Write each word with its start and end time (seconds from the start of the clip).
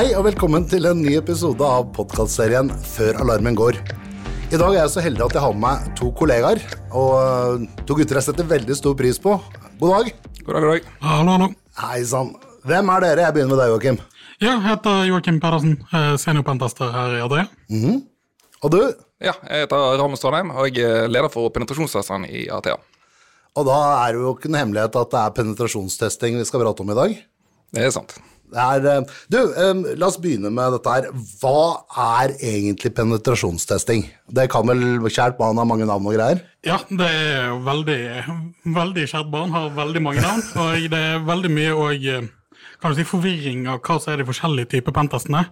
Hei 0.00 0.14
og 0.16 0.22
velkommen 0.24 0.64
til 0.64 0.86
en 0.88 1.02
ny 1.04 1.10
episode 1.18 1.60
av 1.60 1.90
podkastserien 1.92 2.70
Før 2.88 3.18
alarmen 3.20 3.52
går. 3.52 3.76
I 4.48 4.56
dag 4.56 4.70
er 4.70 4.78
jeg 4.78 4.92
så 4.94 5.02
heldig 5.04 5.26
at 5.26 5.34
jeg 5.36 5.42
har 5.44 5.52
med 5.52 5.60
meg 5.60 5.90
to 5.98 6.06
kollegaer, 6.16 6.62
og 6.96 7.10
øh, 7.18 7.66
to 7.84 7.98
gutter 7.98 8.16
jeg 8.16 8.24
setter 8.30 8.48
veldig 8.48 8.76
stor 8.78 8.94
pris 8.96 9.20
på. 9.20 9.34
God 9.76 9.92
dag. 9.92 10.08
God 10.46 10.56
dag, 10.56 10.64
god 10.64 10.70
dag. 10.70 10.88
Hallo, 11.04 11.34
hallo. 11.34 11.50
Hei 11.82 11.98
sann. 12.08 12.30
Hvem 12.64 12.94
er 12.94 13.04
dere? 13.04 13.26
Jeg 13.26 13.36
begynner 13.36 13.52
med 13.52 13.60
deg, 13.60 13.74
Joakim. 13.74 14.00
Ja, 14.38 14.54
jeg 14.54 14.64
heter 14.70 15.04
Joakim 15.10 15.42
Pedersen, 15.44 15.76
eh, 15.92 16.08
seniorpentester 16.24 16.96
her 16.96 17.18
i 17.18 17.22
Adria. 17.26 17.46
Og 18.62 18.72
du? 18.72 18.80
Ja, 19.20 19.36
jeg 19.50 19.66
heter 19.66 19.86
Ramon 20.00 20.16
Strandheim, 20.16 20.56
og 20.56 20.80
jeg 20.80 20.88
er 20.88 21.12
leder 21.12 21.28
for 21.28 21.52
penetrasjonstestene 21.52 22.32
i 22.40 22.46
Athea. 22.48 22.80
Og 23.52 23.68
da 23.68 23.78
er 24.06 24.16
det 24.16 24.24
jo 24.24 24.32
ikke 24.32 24.48
noe 24.48 24.64
hemmelighet 24.64 24.96
at 25.04 25.12
det 25.12 25.22
er 25.26 25.38
penetrasjonstesting 25.42 26.40
vi 26.40 26.48
skal 26.48 26.64
prate 26.64 26.88
om 26.88 26.96
i 26.96 27.00
dag. 27.04 27.22
Det 27.76 27.84
er 27.84 27.98
sant. 28.00 28.16
Er, 28.54 28.86
øh, 28.92 29.16
du, 29.30 29.38
um, 29.38 29.84
la 29.96 30.08
oss 30.08 30.18
begynne 30.20 30.50
med 30.54 30.76
dette 30.76 30.94
her. 30.94 31.08
Hva 31.40 31.84
er 32.20 32.34
egentlig 32.36 32.92
penetrasjonstesting? 32.96 34.06
Det 34.30 34.48
kan 34.52 34.66
vel 34.68 35.10
kjært 35.10 35.38
barn 35.38 35.60
ha 35.60 35.66
mange 35.68 35.88
navn 35.88 36.06
og 36.10 36.16
greier? 36.16 36.42
Ja, 36.66 36.78
det 36.88 37.08
er 37.08 37.50
jo 37.50 37.60
veldig, 37.64 38.00
veldig 38.76 39.06
kjært 39.08 39.30
barn, 39.32 39.54
har 39.54 39.70
veldig 39.76 40.02
mange 40.04 40.24
navn, 40.24 40.44
og 40.60 40.90
det 40.92 41.02
er 41.12 41.22
veldig 41.24 41.50
mye 41.54 41.74
og, 41.74 42.04
eh, 42.04 42.28
kan 42.80 42.92
du 42.92 42.98
si, 42.98 43.04
forvirring 43.08 43.66
av 43.68 43.80
hva 43.84 44.00
som 44.00 44.12
er 44.12 44.22
de 44.22 44.28
forskjellige 44.28 44.74
typer 44.76 44.96
pentestene. 44.96 45.46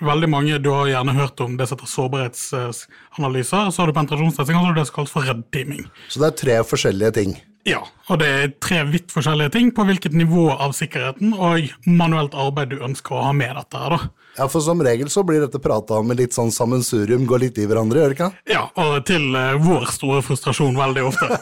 Veldig 0.00 0.28
mange, 0.28 0.58
Du 0.60 0.70
har 0.70 0.86
gjerne 0.86 1.14
hørt 1.16 1.40
om 1.40 1.56
det 1.56 1.68
som 1.68 1.78
heter 1.78 1.88
sårbarhetsanalyser, 1.88 3.70
så 3.72 3.80
har 3.80 3.86
du 3.86 3.92
penetrasjonstesting, 3.96 4.56
og 4.56 4.60
så 4.60 4.66
har 4.66 4.74
du 4.74 4.80
det 4.80 4.86
som 4.86 4.94
kalles 4.94 5.12
for 5.12 5.24
red 5.24 5.44
teaming. 5.52 5.86
Så 6.08 6.20
det 6.20 6.26
er 6.26 6.36
tre 6.42 6.56
forskjellige 6.68 7.12
ting. 7.16 7.36
Ja, 7.66 7.80
og 8.06 8.20
det 8.22 8.26
er 8.30 8.52
tre 8.62 8.84
vidt 8.86 9.10
forskjellige 9.10 9.50
ting 9.56 9.72
på 9.74 9.82
hvilket 9.88 10.14
nivå 10.14 10.52
av 10.54 10.70
sikkerheten 10.76 11.32
og 11.34 11.66
manuelt 11.90 12.36
arbeid 12.38 12.70
du 12.70 12.84
ønsker 12.86 13.16
å 13.16 13.24
ha 13.26 13.32
med 13.34 13.56
dette 13.58 13.80
her, 13.80 13.96
da. 13.96 14.26
Ja, 14.36 14.46
for 14.52 14.60
som 14.60 14.82
regel 14.84 15.08
så 15.10 15.24
blir 15.26 15.40
dette 15.42 15.58
prata 15.62 15.96
om 15.98 16.06
med 16.10 16.20
litt 16.20 16.36
sånn 16.36 16.52
sammensurium, 16.54 17.24
går 17.26 17.42
litt 17.46 17.58
i 17.58 17.66
hverandre, 17.66 18.02
gjør 18.02 18.12
det 18.12 18.18
ikke? 18.18 18.30
Ja, 18.52 18.62
og 18.78 18.98
til 19.08 19.34
eh, 19.34 19.56
vår 19.64 19.88
store 19.96 20.22
frustrasjon 20.22 20.76
veldig 20.78 21.06
ofte. 21.08 21.40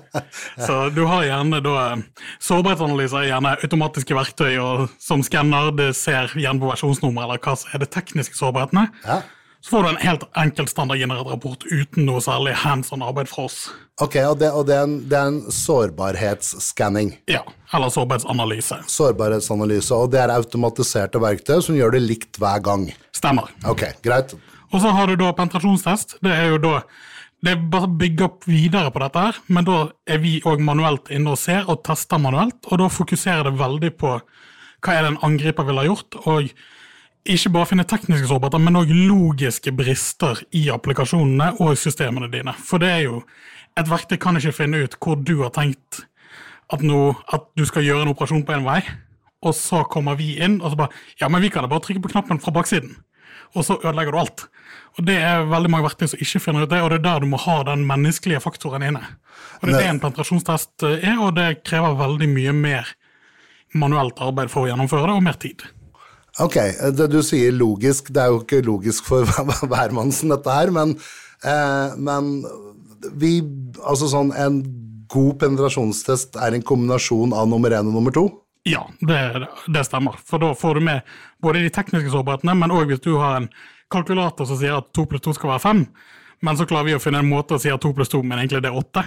så 0.66 0.80
du 0.94 1.06
har 1.10 1.24
gjerne 1.26 1.62
da 1.64 1.76
eh, 1.86 2.02
Sårbarhetsanalyser 2.44 3.24
er 3.24 3.30
gjerne 3.32 3.56
automatiske 3.64 4.18
verktøy 4.18 4.52
og, 4.60 4.84
som 5.02 5.24
skanner. 5.26 5.72
Det 5.74 5.94
ser 5.96 6.36
gjerne 6.36 6.60
på 6.60 6.68
versjonsnummer 6.68 7.24
eller 7.24 7.40
hva 7.42 7.56
som 7.58 7.72
er 7.72 7.82
de 7.82 7.88
tekniske 7.96 8.38
sårbarhetene. 8.38 8.90
Ja. 9.08 9.22
Så 9.64 9.70
får 9.70 9.82
du 9.82 9.88
en 9.88 9.96
helt 9.96 10.24
enkel 10.36 10.66
standardgenerert 10.68 11.30
rapport 11.32 11.62
uten 11.64 12.04
noe 12.04 12.20
særlig 12.20 12.52
hands 12.60 12.90
on 12.92 13.00
arbeid 13.00 13.30
fra 13.30 13.46
oss. 13.46 13.62
Ok, 14.04 14.18
og 14.20 14.34
det, 14.42 14.50
og 14.52 14.66
det, 14.68 14.74
er, 14.76 14.82
en, 14.84 14.98
det 15.08 15.16
er 15.16 15.30
en 15.30 15.38
sårbarhetsskanning. 15.56 17.14
Ja, 17.32 17.40
eller 17.72 17.88
sårbarhetsanalyse. 17.94 18.82
Sårbarhetsanalyse, 18.92 19.96
og 19.96 20.12
det 20.12 20.20
er 20.20 20.34
automatiserte 20.34 21.22
verktøy 21.24 21.62
som 21.64 21.78
gjør 21.78 21.96
det 21.96 22.02
likt 22.04 22.42
hver 22.42 22.60
gang. 22.66 22.84
Stemmer. 23.16 23.48
Ok, 23.64 23.86
greit. 24.04 24.36
Og 24.68 24.84
så 24.84 24.92
har 24.98 25.08
du 25.08 25.16
da 25.24 25.32
penetrasjonstest. 25.32 26.18
Det 26.20 26.36
er 26.36 26.52
jo 26.52 26.60
da 26.66 26.76
det 27.44 27.56
er 27.56 27.64
bare 27.72 27.88
å 27.88 27.96
bygge 28.04 28.28
opp 28.28 28.46
videre 28.48 28.92
på 28.92 29.00
dette, 29.00 29.24
her, 29.30 29.40
men 29.48 29.64
da 29.64 29.80
er 30.04 30.20
vi 30.20 30.36
òg 30.44 30.60
manuelt 30.64 31.08
inne 31.12 31.32
og 31.32 31.40
ser 31.40 31.64
og 31.72 31.80
tester 31.88 32.20
manuelt, 32.20 32.60
og 32.68 32.84
da 32.84 32.92
fokuserer 32.92 33.48
det 33.48 33.56
veldig 33.64 33.94
på 34.00 34.14
hva 34.84 34.92
er 34.92 35.04
det 35.04 35.14
en 35.14 35.20
angriper 35.24 35.64
ville 35.68 35.84
ha 35.84 35.88
gjort, 35.88 36.16
og 36.28 36.52
ikke 37.24 37.52
bare 37.54 37.70
finne 37.70 37.86
tekniske 37.88 38.28
sårbarheter, 38.28 38.60
men 38.60 38.76
òg 38.80 38.90
logiske 38.92 39.72
brister 39.76 40.42
i 40.52 40.66
applikasjonene 40.72 41.54
og 41.64 41.78
systemene 41.80 42.28
dine. 42.32 42.52
For 42.52 42.82
det 42.82 42.92
er 42.92 43.04
jo 43.08 43.24
Et 43.74 43.88
verktøy 43.90 44.20
kan 44.22 44.36
ikke 44.38 44.52
finne 44.54 44.84
ut 44.84 44.92
hvor 45.02 45.16
du 45.18 45.40
har 45.40 45.50
tenkt 45.50 46.04
at, 46.70 46.82
no, 46.86 47.16
at 47.26 47.48
du 47.58 47.64
skal 47.66 47.82
gjøre 47.82 48.04
en 48.04 48.12
operasjon 48.12 48.44
på 48.46 48.54
en 48.54 48.62
vei, 48.62 48.84
og 49.42 49.50
så 49.50 49.80
kommer 49.90 50.14
vi 50.14 50.36
inn 50.38 50.60
og 50.60 50.70
så 50.70 50.78
bare 50.78 50.94
Ja, 51.18 51.26
men 51.26 51.42
vi 51.42 51.50
kan 51.50 51.66
da 51.66 51.68
bare 51.72 51.82
trykke 51.82 52.04
på 52.04 52.12
knappen 52.12 52.38
fra 52.38 52.54
baksiden 52.54 52.94
og 53.54 53.64
så 53.66 53.76
ødelegger 53.78 54.14
du 54.14 54.18
alt. 54.18 54.46
Og 54.98 55.06
Det 55.06 55.16
er 55.18 55.46
veldig 55.50 55.70
mange 55.70 55.86
verktøy 55.88 56.08
som 56.10 56.22
ikke 56.22 56.42
finner 56.42 56.64
ut 56.64 56.70
det, 56.70 56.80
og 56.82 56.90
det 56.90 56.98
er 57.00 57.06
der 57.06 57.22
du 57.22 57.26
må 57.30 57.38
ha 57.42 57.62
den 57.66 57.86
menneskelige 57.86 58.42
faktoren 58.42 58.82
inne. 58.82 59.02
Og 59.60 59.68
Det 59.68 59.74
er 59.74 59.78
det 59.78 59.90
en 59.90 60.00
penetrasjonstest 60.02 60.82
er, 60.82 61.16
og 61.18 61.34
det 61.34 61.64
krever 61.64 61.98
veldig 61.98 62.28
mye 62.30 62.52
mer 62.52 62.94
manuelt 63.74 64.20
arbeid 64.22 64.50
for 64.50 64.64
å 64.64 64.70
gjennomføre 64.70 65.08
det, 65.08 65.16
og 65.16 65.22
mer 65.22 65.38
tid. 65.38 65.62
Ok, 66.42 66.56
det 66.98 67.06
du 67.12 67.20
sier 67.22 67.54
logisk, 67.54 68.08
det 68.14 68.24
er 68.24 68.32
jo 68.32 68.40
ikke 68.42 68.64
logisk 68.66 69.06
for 69.06 69.28
hvermannsen 69.70 70.32
dette 70.34 70.56
her, 70.56 70.72
men, 70.74 70.96
eh, 71.46 71.94
men 71.98 72.40
vi 73.20 73.36
Altså 73.84 74.06
sånn 74.08 74.30
en 74.40 74.62
god 75.12 75.34
penetrasjonstest 75.42 76.38
er 76.40 76.54
en 76.56 76.64
kombinasjon 76.64 77.34
av 77.36 77.50
nummer 77.50 77.74
én 77.76 77.90
og 77.90 77.92
nummer 77.98 78.14
to? 78.14 78.22
Ja, 78.64 78.86
det, 79.04 79.18
det 79.68 79.82
stemmer. 79.84 80.16
For 80.24 80.40
da 80.40 80.54
får 80.56 80.80
du 80.80 80.86
med 80.86 81.10
både 81.44 81.60
de 81.66 81.72
tekniske 81.74 82.08
sårbarhetene, 82.14 82.54
men 82.56 82.72
òg 82.72 82.88
hvis 82.88 83.02
du 83.04 83.12
har 83.20 83.42
en 83.42 83.50
kalkulator 83.92 84.48
som 84.48 84.56
sier 84.56 84.78
at 84.78 84.88
to 84.96 85.04
pluss 85.10 85.22
to 85.26 85.34
skal 85.36 85.52
være 85.52 85.64
fem, 85.66 85.84
men 86.44 86.56
så 86.56 86.66
klarer 86.68 86.88
vi 86.88 86.96
å 86.96 87.02
finne 87.02 87.20
en 87.20 87.28
måte 87.28 87.58
å 87.58 87.60
si 87.60 87.72
at 87.72 87.82
to 87.84 87.92
pluss 87.96 88.12
to, 88.12 88.22
men 88.24 88.40
egentlig 88.40 88.64
det 88.64 88.72
er 88.72 88.80
åtte. 88.80 89.04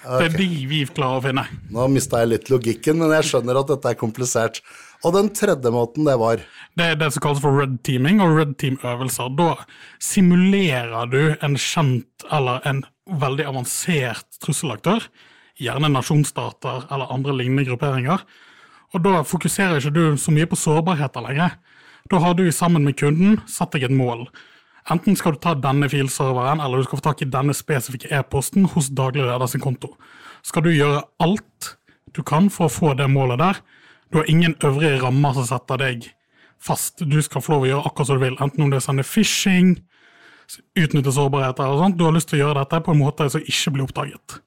Det 0.00 0.26
er 0.26 0.34
de 0.34 0.48
vi 0.68 0.82
klarer 0.90 1.20
å 1.20 1.24
finne. 1.24 1.46
Nå 1.72 1.86
mista 1.94 2.20
jeg 2.20 2.32
litt 2.34 2.50
logikken, 2.52 2.98
men 3.00 3.14
jeg 3.16 3.30
skjønner 3.30 3.62
at 3.62 3.70
dette 3.70 3.94
er 3.94 3.98
komplisert. 4.00 4.60
Og 5.00 5.14
den 5.16 5.30
tredje 5.32 5.70
måten, 5.72 6.04
det 6.04 6.18
var 6.20 6.42
Det 6.76 6.84
er 6.84 6.94
det 6.94 7.12
som 7.12 7.22
kalles 7.24 7.40
for 7.40 7.56
red 7.56 7.78
teaming 7.84 8.20
og 8.20 8.36
red 8.36 8.54
team-øvelser. 8.60 9.32
Da 9.36 9.54
simulerer 9.98 11.06
du 11.10 11.36
en 11.40 11.56
kjent 11.56 12.24
eller 12.30 12.60
en 12.68 12.84
veldig 13.06 13.46
avansert 13.48 14.26
trusselaktør, 14.44 15.08
gjerne 15.58 15.88
nasjonsstater 15.88 16.86
eller 16.90 17.12
andre 17.12 17.32
lignende 17.32 17.64
grupperinger. 17.64 18.20
Og 18.92 19.02
da 19.02 19.22
fokuserer 19.22 19.80
ikke 19.80 19.94
du 19.94 20.16
så 20.18 20.32
mye 20.34 20.46
på 20.46 20.58
sårbarheter 20.58 21.24
lenger. 21.24 21.56
Da 22.10 22.18
har 22.18 22.34
du 22.34 22.50
sammen 22.52 22.84
med 22.84 22.98
kunden 22.98 23.40
satt 23.48 23.72
deg 23.72 23.88
et 23.88 23.94
mål. 23.94 24.28
Enten 24.90 25.16
skal 25.16 25.36
du 25.36 25.40
ta 25.40 25.54
denne 25.54 25.88
filserveren, 25.88 26.60
eller 26.60 26.80
du 26.80 26.88
skal 26.88 26.98
få 26.98 27.08
tak 27.10 27.22
i 27.22 27.28
denne 27.28 27.54
spesifikke 27.54 28.10
e-posten 28.16 28.64
hos 28.72 28.88
daglig 28.88 29.24
leder 29.24 29.46
sin 29.46 29.62
konto. 29.62 29.94
Skal 30.42 30.64
du 30.64 30.72
gjøre 30.72 31.04
alt 31.20 31.76
du 32.16 32.22
kan 32.26 32.48
for 32.50 32.66
å 32.66 32.72
få 32.72 32.94
det 32.98 33.06
målet 33.12 33.38
der, 33.38 33.60
du 34.10 34.18
har 34.18 34.30
ingen 34.30 34.56
øvrige 34.66 35.00
rammer 35.02 35.34
som 35.36 35.46
setter 35.46 35.80
deg 35.80 36.10
fast. 36.60 37.04
Du 37.06 37.18
skal 37.22 37.42
få 37.44 37.54
lov 37.54 37.66
å 37.66 37.70
gjøre 37.70 37.86
akkurat 37.90 38.10
som 38.10 38.18
du 38.18 38.24
vil, 38.26 38.36
enten 38.42 38.64
om 38.64 38.70
det 38.72 38.80
er 38.80 38.84
sende 38.84 39.06
phishing, 39.06 39.72
utnytte 40.78 41.14
sårbarheter 41.14 41.70
og 41.70 41.82
sånt. 41.84 41.98
Du 41.98 42.04
har 42.04 42.14
lyst 42.16 42.30
til 42.32 42.40
å 42.40 42.44
gjøre 42.44 42.64
dette 42.64 42.82
på 42.84 42.94
en 42.94 43.02
måte 43.02 43.28
som 43.30 43.44
ikke 43.44 43.74
blir 43.76 43.86
oppdaget. 43.86 44.40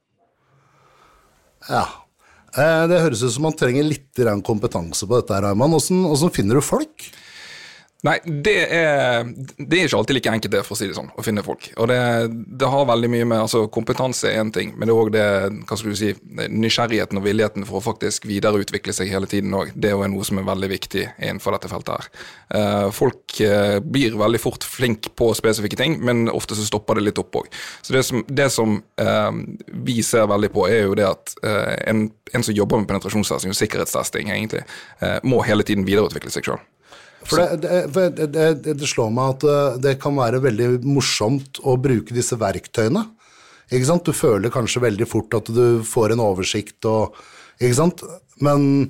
Ja. 1.70 1.86
Eh, 2.58 2.88
Det 2.88 3.02
høres 3.02 3.24
ut 3.24 3.32
som 3.34 3.48
man 3.48 3.56
trenger 3.58 3.88
litt 3.88 4.20
kompetanse 4.44 5.08
på 5.08 5.22
dette, 5.22 5.42
Raymond. 5.42 5.80
Hvordan 5.80 6.34
finner 6.36 6.60
du 6.60 6.62
folk? 6.62 7.08
Nei, 8.04 8.18
det 8.26 8.58
er, 8.76 9.24
det 9.56 9.78
er 9.78 9.86
ikke 9.88 10.00
alltid 10.02 10.18
like 10.18 10.32
enkelt 10.34 10.52
det, 10.52 10.62
for 10.68 10.76
å 10.76 10.80
si 10.80 10.90
det 10.90 10.96
sånn, 10.98 11.08
å 11.16 11.24
finne 11.24 11.44
folk. 11.46 11.70
Og 11.80 11.88
det, 11.88 12.00
det 12.60 12.68
har 12.68 12.90
veldig 12.90 13.10
mye 13.14 13.28
med 13.32 13.44
altså 13.46 13.62
Kompetanse 13.72 14.28
er 14.28 14.42
én 14.42 14.52
ting, 14.52 14.74
men 14.76 14.90
det 14.90 14.92
er 14.92 15.00
òg 15.00 15.12
det 15.14 15.28
hva 15.70 15.78
skal 15.80 15.94
du 15.94 16.00
si, 16.02 16.10
nysgjerrigheten 16.52 17.22
og 17.22 17.24
villigheten 17.24 17.64
for 17.70 17.80
å 17.80 17.86
faktisk 17.86 18.28
videreutvikle 18.28 18.96
seg 18.96 19.08
hele 19.14 19.30
tiden 19.32 19.56
òg. 19.56 19.72
Det 19.80 19.94
er 19.96 20.12
noe 20.12 20.28
som 20.28 20.42
er 20.42 20.50
veldig 20.50 20.70
viktig 20.74 21.06
innenfor 21.14 21.56
dette 21.56 21.72
feltet 21.72 21.94
her. 21.94 22.10
Eh, 22.60 22.90
folk 22.92 23.38
eh, 23.48 23.78
blir 23.80 24.20
veldig 24.20 24.44
fort 24.44 24.68
flink 24.68 25.08
på 25.16 25.30
spesifikke 25.40 25.80
ting, 25.80 25.96
men 26.04 26.28
ofte 26.34 26.60
så 26.60 26.68
stopper 26.68 27.00
det 27.00 27.08
litt 27.08 27.24
opp 27.24 27.40
òg. 27.40 27.48
Så 27.88 27.96
det 27.96 28.04
som, 28.10 28.28
det 28.28 28.50
som 28.52 28.76
eh, 29.00 29.32
vi 29.88 30.02
ser 30.04 30.28
veldig 30.34 30.52
på, 30.52 30.68
er 30.68 30.90
jo 30.90 31.00
det 31.00 31.08
at 31.08 31.38
en, 31.88 32.06
en 32.36 32.44
som 32.44 32.56
jobber 32.56 32.84
med 32.84 32.92
penetrasjonstesting 32.92 33.56
og 33.56 33.58
sikkerhetstesting, 33.58 34.28
egentlig, 34.34 34.68
må 35.24 35.40
hele 35.48 35.64
tiden 35.64 35.88
videreutvikle 35.88 36.32
seg 36.34 36.52
sjøl. 36.52 36.62
For 37.30 37.58
det, 37.58 38.08
det, 38.16 38.26
det, 38.34 38.76
det 38.80 38.90
slår 38.90 39.12
meg 39.16 39.36
at 39.36 39.46
eh, 39.50 39.78
det 39.86 39.94
kan 40.02 40.18
være 40.18 40.42
veldig 40.44 40.70
morsomt 40.86 41.62
å 41.64 41.78
bruke 41.82 42.16
disse 42.16 42.38
verktøyene. 42.40 43.06
Ikke 43.74 43.88
sant? 43.88 44.06
Du 44.06 44.16
føler 44.16 44.54
kanskje 44.54 44.84
veldig 44.84 45.08
fort 45.10 45.38
at 45.38 45.50
du 45.54 45.82
får 45.88 46.14
en 46.14 46.26
oversikt 46.26 46.86
og 46.90 47.16
Ikke 47.62 47.78
sant? 47.78 48.02
Men 48.44 48.90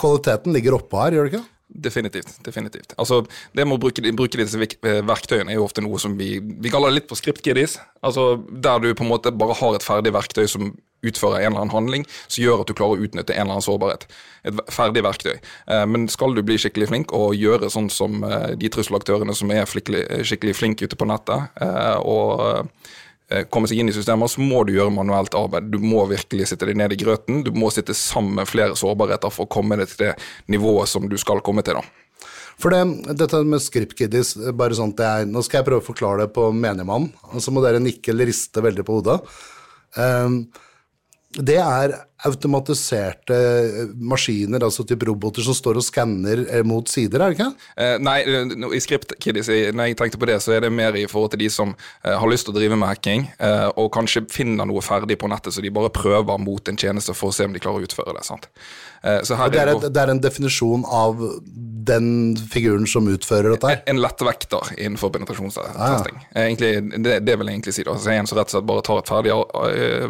kvaliteten 0.00 0.54
ligger 0.56 0.78
oppå 0.78 0.98
her, 1.02 1.14
gjør 1.14 1.28
det 1.28 1.32
ikke? 1.36 1.57
Definitivt. 1.78 2.44
definitivt. 2.44 2.94
Altså, 2.98 3.22
Det 3.54 3.66
med 3.66 3.78
å 3.78 3.80
bruke, 3.80 4.02
bruke 4.16 4.38
disse 4.38 4.58
eh, 4.58 5.00
verktøyene 5.06 5.52
er 5.52 5.58
jo 5.58 5.64
ofte 5.64 5.82
noe 5.84 5.98
som 5.98 6.16
vi 6.18 6.38
Vi 6.38 6.70
kaller 6.70 6.90
det 6.90 7.00
litt 7.00 7.08
på 7.08 7.18
script-kiddies. 7.18 7.78
Altså, 8.02 8.42
der 8.50 8.78
du 8.78 8.94
på 8.94 9.04
en 9.04 9.12
måte 9.12 9.30
bare 9.30 9.54
har 9.54 9.74
et 9.74 9.86
ferdig 9.86 10.12
verktøy 10.12 10.46
som 10.48 10.76
utfører 11.02 11.44
en 11.44 11.52
eller 11.52 11.60
annen 11.62 11.74
handling 11.74 12.04
som 12.26 12.42
gjør 12.42 12.64
at 12.64 12.66
du 12.66 12.74
klarer 12.74 12.98
å 12.98 13.04
utnytte 13.06 13.32
en 13.32 13.44
eller 13.44 13.58
annen 13.58 13.62
sårbarhet. 13.62 14.08
Et 14.44 14.62
ferdig 14.74 15.04
verktøy. 15.06 15.36
Eh, 15.70 15.86
men 15.86 16.08
skal 16.08 16.34
du 16.34 16.42
bli 16.42 16.58
skikkelig 16.58 16.88
flink 16.90 17.14
og 17.14 17.36
gjøre 17.38 17.70
sånn 17.70 17.90
som 17.90 18.24
eh, 18.24 18.54
de 18.58 18.70
trusselaktørene 18.74 19.34
som 19.34 19.50
er 19.54 19.68
skikkelig 19.68 20.56
flinke 20.58 20.88
ute 20.88 20.98
på 20.98 21.06
nettet, 21.06 21.54
og 22.02 22.74
komme 23.52 23.68
seg 23.68 23.82
inn 23.82 23.90
i 23.92 23.94
systemer, 23.94 24.30
så 24.30 24.40
må 24.40 24.62
du 24.64 24.72
gjøre 24.72 24.94
manuelt 24.94 25.34
arbeid. 25.36 25.68
Du 25.72 25.78
må 25.82 26.06
virkelig 26.08 26.48
sitte 26.48 26.68
deg 26.68 26.78
ned 26.80 26.94
i 26.94 27.00
grøten. 27.00 27.42
Du 27.44 27.52
må 27.52 27.68
sitte 27.74 27.96
sammen 27.96 28.38
med 28.40 28.48
flere 28.48 28.76
sårbarheter 28.78 29.32
for 29.34 29.44
å 29.44 29.52
komme 29.52 29.76
deg 29.80 29.90
til 29.90 30.06
det 30.06 30.14
nivået 30.48 30.88
som 30.88 31.08
du 31.10 31.16
skal 31.20 31.42
komme 31.44 31.64
til. 31.66 31.76
da. 31.76 32.24
For 32.58 32.74
det, 32.74 33.12
dette 33.20 33.42
med 33.46 33.62
script 33.62 33.94
kiddies, 33.98 34.32
bare 34.58 34.74
sånn 34.74 34.94
at 34.96 35.04
jeg, 35.04 35.28
nå 35.30 35.44
skal 35.46 35.60
jeg 35.60 35.68
prøve 35.68 35.84
å 35.84 35.88
forklare 35.92 36.24
det 36.24 36.32
på 36.34 36.48
menigmann, 36.50 37.12
og 37.30 37.44
så 37.44 37.54
må 37.54 37.62
dere 37.62 37.82
nikke 37.82 38.10
eller 38.14 38.30
riste 38.32 38.64
veldig 38.64 38.86
på 38.86 38.98
hodet. 38.98 39.20
Um, 39.94 40.40
det 41.38 41.60
er 41.62 41.94
automatiserte 42.26 43.36
eh, 43.36 43.90
maskiner, 43.94 44.64
altså 44.66 44.84
type 44.88 45.06
roboter 45.06 45.44
som 45.46 45.54
står 45.54 45.78
og 45.78 45.84
skanner 45.86 46.42
eh, 46.48 46.64
mot 46.66 46.88
sider, 46.90 47.22
er 47.22 47.30
det 47.30 47.38
ikke? 47.38 47.48
Eh, 47.78 47.94
nei, 48.02 48.16
eh, 48.26 48.54
i 48.74 48.80
Script 48.82 49.14
Kiddies, 49.22 49.50
når 49.74 49.92
jeg 49.92 49.98
tenkte 50.00 50.18
på 50.18 50.28
det, 50.30 50.40
så 50.42 50.56
er 50.56 50.66
det 50.66 50.72
mer 50.74 50.96
i 50.98 51.06
forhold 51.10 51.32
til 51.36 51.44
de 51.44 51.50
som 51.52 51.74
eh, 51.76 52.14
har 52.18 52.28
lyst 52.30 52.48
til 52.48 52.56
å 52.56 52.58
drive 52.58 52.78
med 52.80 52.90
hacking, 52.90 53.28
eh, 53.38 53.68
og 53.78 53.92
kanskje 53.94 54.24
finner 54.34 54.66
noe 54.68 54.82
ferdig 54.84 55.18
på 55.20 55.30
nettet, 55.30 55.54
så 55.54 55.62
de 55.64 55.70
bare 55.74 55.92
prøver 55.94 56.42
mot 56.42 56.72
en 56.72 56.80
tjeneste 56.80 57.14
for 57.14 57.30
å 57.30 57.36
se 57.38 57.46
om 57.46 57.54
de 57.54 57.62
klarer 57.62 57.84
å 57.84 57.88
utføre 57.88 58.16
det. 58.18 58.26
sant? 58.26 58.50
Det 58.98 59.30
er, 59.30 59.52
det 59.54 59.62
et, 59.76 59.84
det 59.94 60.00
er 60.02 60.10
en 60.10 60.18
definisjon 60.24 60.82
av 60.90 61.20
den 61.88 62.08
figuren 62.50 62.82
som 62.90 63.06
utfører 63.08 63.54
dette 63.54 63.70
her. 63.70 63.78
en 63.88 64.00
lettvekter 64.02 64.72
innenfor 64.74 65.12
penetrasjonstesting. 65.14 66.18
Eh, 66.34 66.48
Egentlig, 66.48 66.72
det, 67.06 67.20
det 67.24 67.36
vil 67.38 67.46
jeg 67.48 67.60
egentlig 67.60 67.76
si. 67.76 67.84
da. 67.86 67.94
Så 67.94 68.10
En 68.12 68.26
som 68.26 68.40
rett 68.40 68.50
og 68.50 68.56
slett 68.56 68.66
bare 68.68 68.82
tar 68.84 68.98
et 69.00 69.08
ferdig 69.08 69.36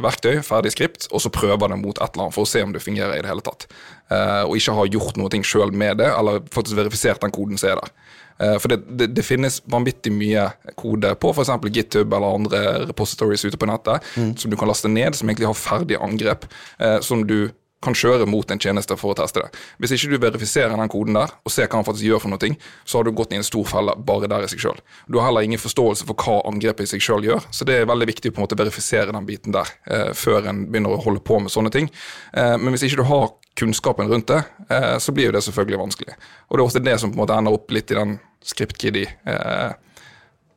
verktøy, 0.02 0.40
ferdig 0.46 0.72
skript, 0.72 1.06
og 1.12 1.20
så 1.22 1.30
prøver 1.34 1.74
det 1.74 1.78
mot 1.82 1.97
et 1.98 2.12
eller 2.14 2.26
annet 2.28 2.34
for 2.36 2.46
å 2.46 2.50
se 2.50 2.62
om 2.64 2.72
det 2.74 2.82
fungerer 2.84 3.18
i 3.18 3.22
det 3.24 3.30
hele 3.30 3.44
tatt. 3.44 3.66
Eh, 4.10 4.42
og 4.46 4.56
ikke 4.56 4.76
har 4.78 4.92
gjort 4.94 5.18
noe 5.20 5.42
sjøl 5.44 5.72
med 5.72 5.98
det, 6.00 6.08
eller 6.14 6.40
faktisk 6.54 6.78
verifisert 6.78 7.20
den 7.24 7.34
koden 7.34 7.60
som 7.60 7.70
er 7.72 7.82
der. 7.82 7.92
Eh, 8.38 8.56
For 8.62 8.68
det, 8.72 8.80
det, 8.98 9.10
det 9.16 9.24
finnes 9.26 9.60
vanvittig 9.66 10.12
mye 10.14 10.48
kode 10.78 11.14
på 11.20 11.32
f.eks. 11.34 11.50
GitHub 11.74 12.12
eller 12.14 12.38
andre 12.40 12.62
repositories 12.88 13.44
ute 13.44 13.58
på 13.58 13.66
nettet 13.68 14.04
som 14.38 14.50
du 14.50 14.56
kan 14.56 14.68
laste 14.70 14.88
ned, 14.88 15.14
som 15.18 15.28
egentlig 15.28 15.48
har 15.50 15.58
ferdige 15.58 16.00
angrep, 16.04 16.46
eh, 16.78 17.00
som 17.04 17.26
du 17.26 17.50
kan 17.84 17.94
kjøre 17.94 18.26
mot 18.26 18.50
en 18.50 18.58
tjeneste 18.58 18.96
for 18.98 19.12
å 19.12 19.16
teste 19.18 19.44
det. 19.44 19.48
Hvis 19.78 19.92
ikke 19.94 20.10
du 20.10 20.22
verifiserer 20.24 20.74
den 20.74 20.90
koden 20.90 21.14
der, 21.14 21.30
og 21.46 21.52
ser 21.54 21.68
hva 21.68 21.78
han 21.78 21.86
faktisk 21.86 22.08
gjør 22.08 22.22
for 22.24 22.32
noe, 22.32 22.50
så 22.84 22.98
har 22.98 23.06
du 23.06 23.12
gått 23.14 23.34
i 23.34 23.38
en 23.38 23.46
stor 23.46 23.66
felle 23.70 23.94
bare 24.08 24.30
der 24.30 24.46
i 24.46 24.50
seg 24.50 24.62
sjøl. 24.64 24.80
Du 25.06 25.20
har 25.20 25.28
heller 25.28 25.46
ingen 25.46 25.62
forståelse 25.62 26.06
for 26.08 26.18
hva 26.18 26.40
angrepet 26.50 26.88
i 26.88 26.92
seg 26.92 27.04
sjøl 27.04 27.28
gjør, 27.28 27.46
så 27.54 27.68
det 27.68 27.78
er 27.78 27.90
veldig 27.90 28.08
viktig 28.10 28.32
å 28.32 28.36
på 28.36 28.42
en 28.42 28.48
måte 28.48 28.58
verifisere 28.58 29.14
den 29.14 29.28
biten 29.28 29.54
der 29.54 29.70
eh, 29.86 30.10
før 30.18 30.50
en 30.50 30.64
begynner 30.72 30.96
å 30.96 31.02
holde 31.06 31.22
på 31.22 31.38
med 31.44 31.54
sånne 31.54 31.72
ting. 31.74 31.90
Eh, 32.34 32.56
men 32.58 32.74
hvis 32.74 32.88
ikke 32.88 33.02
du 33.02 33.06
har 33.10 33.28
kunnskapen 33.58 34.10
rundt 34.10 34.32
det, 34.32 34.42
eh, 34.70 34.98
så 34.98 35.14
blir 35.14 35.30
jo 35.30 35.36
det 35.38 35.42
selvfølgelig 35.46 35.82
vanskelig. 35.84 36.18
Og 36.48 36.56
det 36.56 36.62
er 36.62 36.66
ofte 36.66 36.84
det 36.84 36.98
som 36.98 37.12
på 37.12 37.18
en 37.18 37.24
måte 37.24 37.38
ender 37.38 37.54
opp 37.54 37.74
litt 37.74 37.94
i 37.94 37.98
den 37.98 38.18
script-kiddy 38.44 39.04
eh, 39.06 39.70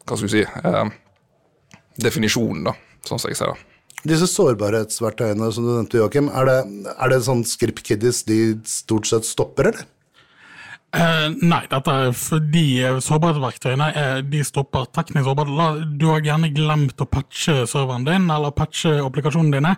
Hva 0.06 0.17
skal 0.17 0.29
du 0.29 0.33
si 0.33 0.45
eh, 0.45 0.85
definisjonen, 2.01 2.65
da, 2.69 2.75
sånn 3.06 3.21
som 3.21 3.29
jeg 3.29 3.39
ser 3.39 3.53
det. 3.53 3.70
Disse 4.07 4.25
sårbarhetsverktøyene 4.31 5.51
som 5.53 5.65
du 5.65 5.71
nevnte, 5.75 6.00
Joakim, 6.00 6.30
er 6.33 6.48
det, 6.50 6.59
er 6.95 7.12
det 7.12 7.19
sånn 7.27 7.44
Script 7.45 7.83
Kiddies 7.86 8.24
de 8.25 8.39
stort 8.69 9.09
sett 9.09 9.27
stopper, 9.30 9.69
eller? 9.69 9.89
Eh, 10.92 11.27
nei, 11.39 11.62
dette 11.71 11.94
er 11.94 12.15
fordi 12.18 12.65
sårbarhetsverktøyene 13.06 13.92
er, 13.95 14.24
de 14.27 14.42
stopper 14.44 14.89
teknisk 14.92 15.30
sårbarhet. 15.30 15.86
Du 16.01 16.09
har 16.09 16.25
gjerne 16.25 16.50
glemt 16.56 17.00
å 17.00 17.07
patche 17.07 17.62
serveren 17.69 18.07
din 18.09 18.27
eller 18.33 18.51
patche 18.56 18.98
applikasjonene 19.06 19.59
dine. 19.59 19.75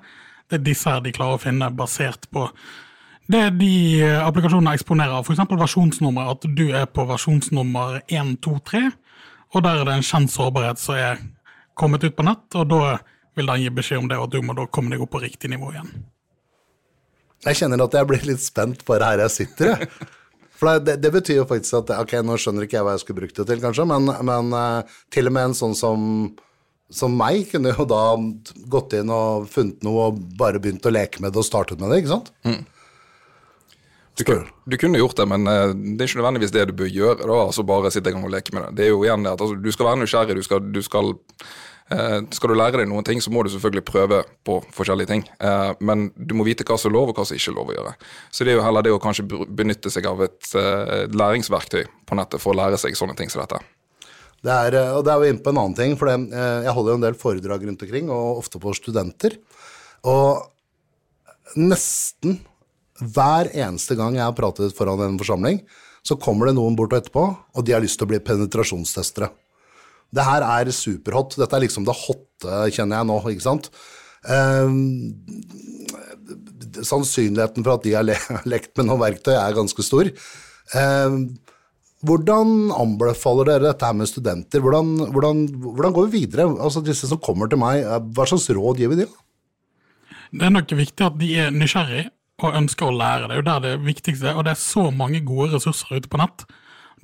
Det 0.49 0.57
er 0.59 0.65
disse 0.65 0.89
her 0.89 1.03
de 1.03 1.13
klarer 1.13 1.37
å 1.37 1.43
finne 1.43 1.69
basert 1.75 2.25
på 2.33 2.47
det 3.31 3.43
de 3.59 4.01
eh, 4.03 4.19
applikasjonene 4.23 4.73
eksponerer. 4.77 5.21
F.eks. 5.23 5.43
versjonsnummer, 5.59 6.33
at 6.33 6.47
du 6.57 6.65
er 6.75 6.87
på 6.89 7.05
versjonsnummer 7.07 8.01
123, 8.07 8.83
og 9.53 9.63
der 9.63 9.79
er 9.79 9.87
det 9.87 9.97
en 9.99 10.07
kjent 10.07 10.33
sårbarhet 10.33 10.81
som 10.81 10.97
er 10.99 11.21
kommet 11.77 12.03
ut 12.03 12.15
på 12.17 12.25
nett, 12.25 12.47
og 12.57 12.67
da 12.71 12.81
vil 13.37 13.49
den 13.49 13.63
gi 13.63 13.71
beskjed 13.73 14.03
om 14.03 14.09
det, 14.11 14.19
og 14.19 14.31
du 14.33 14.41
må 14.45 14.55
da 14.57 14.67
komme 14.69 14.93
deg 14.93 15.03
opp 15.03 15.13
på 15.15 15.23
riktig 15.23 15.51
nivå 15.53 15.71
igjen. 15.73 15.89
Jeg 17.43 17.59
kjenner 17.59 17.83
at 17.83 17.95
jeg 17.97 18.07
blir 18.07 18.27
litt 18.27 18.43
spent 18.43 18.85
bare 18.87 19.09
her 19.11 19.25
jeg 19.25 19.35
sitter, 19.37 19.73
jeg. 19.73 20.11
For 20.53 20.69
det, 20.69 20.85
det, 20.85 20.97
det 21.03 21.11
betyr 21.11 21.41
jo 21.41 21.47
faktisk 21.49 21.79
at 21.81 21.89
Ok, 21.97 22.13
nå 22.23 22.37
skjønner 22.39 22.63
ikke 22.63 22.77
jeg 22.77 22.85
hva 22.85 22.93
jeg 22.93 23.01
skulle 23.03 23.23
brukt 23.23 23.39
det 23.39 23.47
til, 23.49 23.61
kanskje, 23.63 23.87
men, 23.89 24.11
men 24.23 24.53
eh, 24.55 24.99
til 25.11 25.27
og 25.27 25.35
med 25.35 25.49
en 25.49 25.57
sånn 25.57 25.73
som, 25.75 26.05
som 26.93 27.17
meg 27.19 27.49
kunne 27.51 27.73
jo 27.73 27.87
da 27.89 28.03
gått 28.71 28.95
inn 28.99 29.11
og 29.11 29.49
funnet 29.51 29.83
noe 29.83 30.11
og 30.11 30.21
bare 30.39 30.61
begynt 30.63 30.85
å 30.87 30.93
leke 30.93 31.23
med 31.25 31.33
det 31.33 31.41
og 31.41 31.49
startet 31.49 31.81
med 31.81 31.91
det, 31.91 32.03
ikke 32.03 32.13
sant? 32.13 32.31
Du, 34.13 34.23
du 34.69 34.77
kunne 34.77 35.01
gjort 35.01 35.17
det, 35.17 35.25
men 35.25 35.47
eh, 35.49 35.73
det 35.73 36.05
er 36.05 36.11
ikke 36.11 36.21
nødvendigvis 36.21 36.53
det 36.53 36.67
du 36.69 36.75
bør 36.83 36.91
gjøre. 36.91 37.25
da, 37.25 37.37
altså 37.47 37.65
Bare 37.65 37.91
sitte 37.91 38.11
i 38.11 38.15
gang 38.15 38.25
og 38.27 38.33
leke 38.33 38.53
med 38.53 38.67
det. 38.67 38.73
Det 38.77 38.85
er 38.85 38.93
jo 38.93 39.01
igjen 39.03 39.25
det 39.25 39.33
at 39.33 39.41
altså, 39.41 39.57
Du 39.57 39.71
skal 39.73 39.89
være 39.89 40.03
nysgjerrig. 40.03 40.35
Du 40.37 40.45
skal, 40.45 40.67
du 40.75 40.81
skal, 40.85 41.15
skal 42.33 42.51
du 42.51 42.55
lære 42.57 42.79
deg 42.81 42.89
noen 42.89 43.05
ting, 43.07 43.21
så 43.21 43.31
må 43.33 43.43
du 43.43 43.51
selvfølgelig 43.53 43.85
prøve 43.87 44.21
på 44.47 44.57
forskjellige 44.75 45.11
ting. 45.11 45.23
Eh, 45.43 45.71
men 45.83 46.07
du 46.15 46.35
må 46.37 46.47
vite 46.47 46.65
hva 46.67 46.77
som 46.79 46.91
er 46.91 46.97
lov, 46.97 47.11
og 47.11 47.19
hva 47.19 47.27
som 47.27 47.37
ikke 47.37 47.51
er 47.51 47.57
lov 47.59 47.71
å 47.71 47.77
gjøre. 47.77 47.93
Så 48.31 48.45
det 48.45 48.53
er 48.53 48.59
jo 48.59 48.65
heller 48.65 48.85
det 48.85 48.95
å 48.95 49.01
kanskje 49.03 49.27
benytte 49.47 49.91
seg 49.93 50.09
av 50.09 50.25
et 50.25 50.51
eh, 50.59 51.05
læringsverktøy 51.13 51.83
på 52.09 52.19
nettet 52.19 52.43
for 52.43 52.53
å 52.53 52.59
lære 52.61 52.81
seg 52.81 52.97
sånne 52.99 53.17
ting 53.19 53.31
som 53.33 53.43
dette. 53.43 53.61
Det 54.43 54.51
er, 54.51 54.75
eh, 54.75 54.95
og 54.95 55.05
det 55.05 55.13
er 55.13 55.21
jo 55.21 55.31
inne 55.31 55.43
på 55.43 55.53
en 55.53 55.61
annen 55.61 55.77
ting, 55.77 55.93
for 55.99 56.11
det, 56.11 56.17
eh, 56.35 56.65
jeg 56.67 56.75
holder 56.75 56.91
jo 56.91 56.99
en 56.99 57.05
del 57.05 57.19
foredrag 57.19 57.67
rundt 57.67 57.85
omkring, 57.85 58.09
og 58.11 58.41
ofte 58.43 58.59
for 58.63 58.75
studenter. 58.75 59.37
Og 60.03 60.43
nesten 61.55 62.41
hver 62.99 63.49
eneste 63.53 63.95
gang 63.99 64.17
jeg 64.17 64.25
har 64.25 64.35
pratet 64.35 64.75
foran 64.75 65.01
en 65.01 65.19
forsamling, 65.19 65.63
så 66.03 66.19
kommer 66.19 66.49
det 66.49 66.57
noen 66.57 66.75
bort 66.75 66.91
og 66.91 66.99
etterpå, 66.99 67.23
og 67.55 67.65
de 67.65 67.71
har 67.71 67.81
lyst 67.83 67.97
til 67.99 68.07
å 68.07 68.11
bli 68.11 68.19
penetrasjonstestere. 68.19 69.31
Det 70.13 70.25
her 70.27 70.45
er 70.45 70.71
superhot. 70.73 71.37
Dette 71.39 71.57
er 71.57 71.65
liksom 71.65 71.87
det 71.87 71.95
hotte, 71.97 72.63
kjenner 72.75 73.01
jeg 73.01 73.09
nå, 73.09 73.17
ikke 73.33 73.47
sant? 73.47 73.69
Eh, 74.23 74.69
sannsynligheten 76.83 77.65
for 77.65 77.77
at 77.77 77.85
de 77.85 77.95
har 77.97 78.05
le 78.07 78.17
lekt 78.53 78.75
med 78.77 78.89
noe 78.89 79.01
verktøy, 79.01 79.33
er 79.35 79.57
ganske 79.57 79.85
stor. 79.85 80.09
Eh, 80.09 81.17
hvordan 82.03 82.71
anbefaler 82.75 83.47
dere 83.47 83.69
dette 83.69 83.87
her 83.87 83.95
med 83.95 84.09
studenter? 84.11 84.63
Hvordan, 84.63 85.11
hvordan, 85.15 85.45
hvordan 85.63 85.93
går 85.95 86.09
vi 86.09 86.23
videre? 86.25 86.49
Altså 86.59 86.83
Disse 86.83 87.07
som 87.07 87.21
kommer 87.23 87.47
til 87.51 87.61
meg, 87.61 87.83
eh, 87.83 88.09
hva 88.15 88.27
slags 88.27 88.49
råd 88.51 88.81
gir 88.81 88.91
vi 88.91 89.03
dem? 89.03 89.13
Det 90.33 90.47
er 90.47 90.53
nok 90.53 90.73
viktig 90.73 91.05
at 91.05 91.17
de 91.21 91.29
er 91.39 91.53
nysgjerrige 91.53 92.09
og 92.43 92.57
ønsker 92.57 92.89
å 92.89 92.97
lære. 92.97 93.29
Det 93.29 93.35
er 93.35 93.41
jo 93.41 93.47
der 93.47 93.63
det 93.63 93.73
viktigste, 93.85 94.33
og 94.33 94.45
det 94.45 94.55
er 94.55 94.59
så 94.59 94.89
mange 94.91 95.21
gode 95.23 95.53
ressurser 95.53 95.99
ute 95.99 96.09
på 96.11 96.19
nett. 96.19 96.45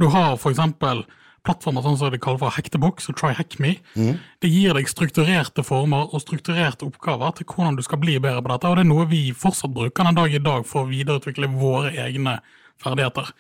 Du 0.01 0.09
har 0.09 0.35
for 0.41 0.51
eksempel 0.51 1.05
plattformer 1.45 1.85
sånn 1.85 1.97
som 1.99 2.11
de 2.13 2.19
kaller 2.21 2.41
for 2.41 2.55
Hackthebox 2.55 3.09
og 3.11 3.17
Try 3.19 3.33
Hack 3.37 3.57
Me. 3.63 3.75
Det 4.41 4.51
gir 4.51 4.75
deg 4.77 4.89
strukturerte 4.91 5.63
former 5.65 6.13
og 6.13 6.23
strukturerte 6.23 6.87
oppgaver 6.87 7.35
til 7.37 7.47
hvordan 7.49 7.77
du 7.79 7.83
skal 7.85 8.01
bli 8.01 8.17
bedre 8.19 8.43
på 8.43 8.53
dette, 8.53 8.69
og 8.69 8.79
det 8.79 8.85
er 8.85 8.91
noe 8.91 9.07
vi 9.09 9.21
fortsatt 9.33 9.73
bruker 9.75 10.07
den 10.07 10.19
dag 10.19 10.33
i 10.33 10.43
dag 10.43 10.65
for 10.67 10.85
å 10.85 10.89
videreutvikle 10.89 11.51
våre 11.59 11.93
egne 12.05 12.39
ferdigheter. 12.81 13.31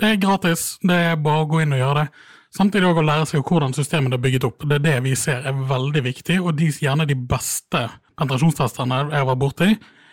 Det 0.00 0.08
er 0.08 0.22
gratis, 0.22 0.78
det 0.82 1.00
er 1.12 1.18
bare 1.20 1.44
å 1.44 1.50
gå 1.50 1.62
inn 1.62 1.74
og 1.76 1.82
gjøre 1.82 2.02
det. 2.02 2.28
Samtidig 2.52 2.88
også 2.88 3.00
å 3.00 3.08
lære 3.08 3.28
seg 3.30 3.48
hvordan 3.48 3.72
systemet 3.72 4.12
er 4.12 4.20
bygget 4.20 4.44
opp. 4.44 4.64
Det 4.68 4.76
er 4.76 4.84
det 4.84 4.96
vi 5.06 5.14
ser 5.16 5.46
er 5.48 5.56
veldig 5.70 6.02
viktig, 6.04 6.36
og 6.42 6.56
de, 6.58 6.68
gjerne 6.84 7.08
de 7.08 7.16
beste 7.16 7.86
penetrasjonstesterne 8.18 8.98
jeg 9.06 9.18
har 9.18 9.28
vært 9.30 9.40
borti, 9.40 9.70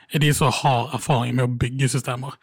er 0.10 0.24
de 0.24 0.30
som 0.34 0.54
har 0.62 0.94
erfaring 0.96 1.36
med 1.36 1.46
å 1.46 1.58
bygge 1.62 1.92
systemer. 1.92 2.38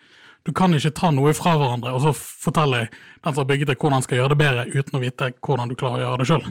Du 0.46 0.52
kan 0.54 0.74
ikke 0.76 0.94
ta 0.94 1.10
noe 1.10 1.32
fra 1.34 1.56
hverandre 1.58 1.90
og 1.96 2.04
så 2.04 2.12
fortelle 2.14 2.84
den 2.86 3.32
som 3.34 3.40
har 3.40 3.48
bygget 3.48 3.72
det, 3.72 3.74
hvordan 3.80 3.98
han 3.98 4.04
skal 4.04 4.20
gjøre 4.20 4.32
det 4.32 4.38
bedre, 4.38 4.66
uten 4.70 4.98
å 4.98 5.02
vite 5.02 5.30
hvordan 5.42 5.72
du 5.72 5.74
klarer 5.78 5.98
å 5.98 6.04
gjøre 6.04 6.20
det 6.20 6.28
sjøl. 6.30 6.44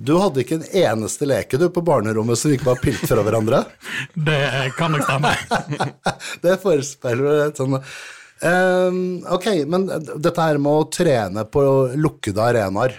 Du 0.00 0.12
hadde 0.20 0.44
ikke 0.44 0.60
en 0.60 0.68
eneste 0.80 1.26
leke 1.26 1.58
du 1.58 1.66
på 1.74 1.82
barnerommet 1.84 2.38
som 2.38 2.54
ikke 2.54 2.68
var 2.70 2.78
pilt 2.80 3.02
fra 3.10 3.24
hverandre? 3.26 3.64
Det 4.30 4.38
kan 4.78 4.94
nok 4.94 5.02
stemme. 5.04 5.34
det 6.44 6.56
forespeiler 6.62 7.42
et 7.48 7.58
sånn 7.58 7.74
um, 7.74 9.00
Ok, 9.34 9.48
men 9.68 9.88
dette 9.90 10.46
her 10.46 10.60
med 10.62 10.70
å 10.70 10.86
trene 10.94 11.44
på 11.50 11.64
lukkede 11.98 12.46
arenaer, 12.46 12.94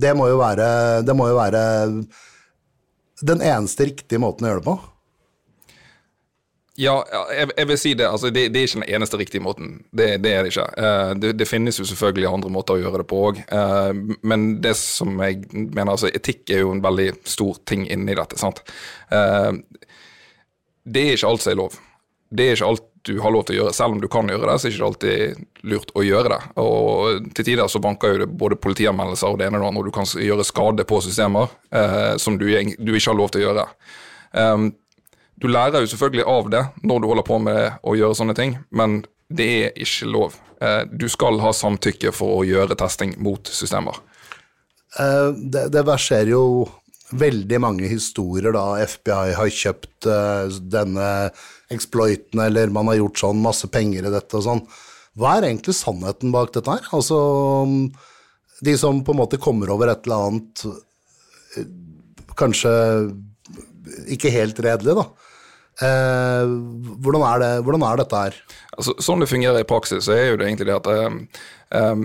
det 0.00 0.14
må 0.16 0.30
jo 0.30 0.40
være, 0.40 0.70
det 1.04 1.16
må 1.18 1.28
jo 1.28 1.36
være 1.36 1.62
den 3.20 3.44
eneste 3.44 3.90
riktige 3.90 4.22
måten 4.22 4.46
å 4.46 4.54
gjøre 4.54 4.64
det 4.64 4.70
på? 4.70 4.78
Ja, 6.80 6.94
jeg, 7.34 7.50
jeg 7.58 7.68
vil 7.68 7.78
si 7.80 7.92
det. 7.98 8.06
altså 8.08 8.30
Det, 8.32 8.46
det 8.54 8.60
er 8.60 8.68
ikke 8.68 8.80
den 8.80 8.94
eneste 8.96 9.20
riktige 9.20 9.44
måten. 9.44 9.72
Det, 9.92 10.14
det 10.24 10.32
er 10.32 10.46
det 10.46 10.52
ikke. 10.54 10.68
Uh, 10.80 11.12
det, 11.20 11.34
det 11.40 11.48
finnes 11.48 11.80
jo 11.80 11.88
selvfølgelig 11.88 12.30
andre 12.30 12.52
måter 12.54 12.78
å 12.78 12.82
gjøre 12.82 13.02
det 13.02 13.08
på 13.10 13.20
òg. 13.28 13.42
men 14.22 14.48
det 14.64 14.76
som 14.78 15.20
jeg 15.20 15.44
mener, 15.52 15.92
altså 15.92 16.08
etikk 16.08 16.50
er 16.50 16.64
jo 16.64 16.72
en 16.72 16.84
veldig 16.84 17.10
stor 17.28 17.60
ting 17.68 17.84
inni 17.90 18.16
dette. 18.16 18.38
sant? 18.40 18.62
Uh, 19.12 19.60
det 20.88 21.04
er 21.04 21.18
ikke 21.18 21.34
alt 21.34 21.44
som 21.44 21.52
er 21.52 21.60
lov. 21.60 21.76
Det 22.30 22.46
er 22.46 22.56
ikke 22.56 22.70
alt 22.72 22.86
du 23.02 23.20
har 23.20 23.32
lov 23.32 23.46
til 23.48 23.56
å 23.56 23.62
gjøre. 23.62 23.74
Selv 23.76 23.96
om 23.96 24.00
du 24.02 24.08
kan 24.12 24.28
gjøre 24.28 24.46
det, 24.46 24.56
så 24.58 24.68
er 24.68 24.70
det 24.70 24.76
ikke 24.76 24.88
alltid 24.90 25.46
lurt 25.72 25.94
å 25.96 26.04
gjøre 26.04 26.32
det. 26.34 26.40
Og 26.60 27.30
til 27.36 27.48
tider 27.48 27.70
så 27.72 27.80
banker 27.82 28.14
jo 28.14 28.20
det 28.22 28.28
både 28.42 28.58
politianmeldelser 28.60 29.32
og 29.32 29.40
det 29.40 29.48
ene 29.48 29.60
og 29.60 29.64
det 29.64 29.70
andre, 29.70 29.84
og 29.84 29.88
du 29.88 29.94
kan 29.94 30.10
gjøre 30.28 30.46
skade 30.46 30.86
på 30.88 31.00
systemer 31.04 31.48
eh, 31.72 32.14
som 32.20 32.36
du, 32.40 32.46
du 32.50 32.92
ikke 32.92 33.08
har 33.12 33.18
lov 33.18 33.32
til 33.32 33.42
å 33.42 33.46
gjøre. 33.48 33.66
Um, 34.36 34.68
du 35.40 35.48
lærer 35.48 35.84
jo 35.84 35.90
selvfølgelig 35.90 36.26
av 36.28 36.50
det 36.52 36.62
når 36.86 37.00
du 37.00 37.08
holder 37.10 37.26
på 37.26 37.38
med 37.42 37.80
å 37.86 37.96
gjøre 37.96 38.18
sånne 38.18 38.36
ting, 38.36 38.58
men 38.76 39.00
det 39.30 39.46
er 39.64 39.78
ikke 39.78 40.08
lov. 40.10 40.36
Eh, 40.60 40.82
Du 40.90 41.08
skal 41.08 41.40
ha 41.40 41.52
samtykke 41.54 42.12
for 42.12 42.40
å 42.40 42.46
gjøre 42.46 42.76
testing 42.78 43.14
mot 43.22 43.46
systemer. 43.48 43.96
Eh, 44.98 45.30
det, 45.38 45.68
det 45.72 45.86
verserer 45.86 46.32
jo 46.34 46.44
veldig 47.10 47.58
mange 47.62 47.88
historier 47.90 48.54
da 48.54 48.78
FBI 48.86 49.32
har 49.38 49.50
kjøpt 49.50 50.06
eh, 50.10 50.60
denne 50.72 51.08
exploiten, 51.70 52.42
eller 52.42 52.70
man 52.74 52.90
har 52.90 53.00
gjort 53.00 53.22
sånn, 53.22 53.42
masse 53.42 53.70
penger 53.72 54.06
i 54.06 54.14
dette 54.14 54.38
og 54.38 54.46
sånn. 54.46 54.62
Hva 55.18 55.36
er 55.38 55.48
egentlig 55.48 55.74
sannheten 55.78 56.34
bak 56.34 56.52
dette 56.54 56.70
her? 56.70 56.86
Altså, 56.94 57.16
de 58.60 58.76
som 58.78 59.00
på 59.06 59.14
en 59.14 59.22
måte 59.22 59.40
kommer 59.42 59.72
over 59.72 59.90
et 59.90 60.06
eller 60.06 60.28
annet 60.28 60.66
kanskje 62.38 62.70
ikke 64.14 64.30
helt 64.32 64.60
redelig, 64.62 64.94
da. 65.00 65.04
Eh, 65.80 66.46
hvordan, 67.00 67.22
er 67.24 67.42
det, 67.42 67.50
hvordan 67.64 67.84
er 67.88 68.00
dette 68.02 68.22
her? 68.24 68.40
Altså, 68.76 68.94
sånn 69.00 69.22
det 69.22 69.30
fungerer 69.30 69.62
i 69.62 69.68
praksis, 69.68 70.04
så 70.06 70.16
er 70.16 70.32
jo 70.32 70.40
det 70.40 70.48
egentlig 70.48 70.68
det 70.68 70.76
at 70.76 70.88
eh, 70.92 71.14
um, 71.80 72.02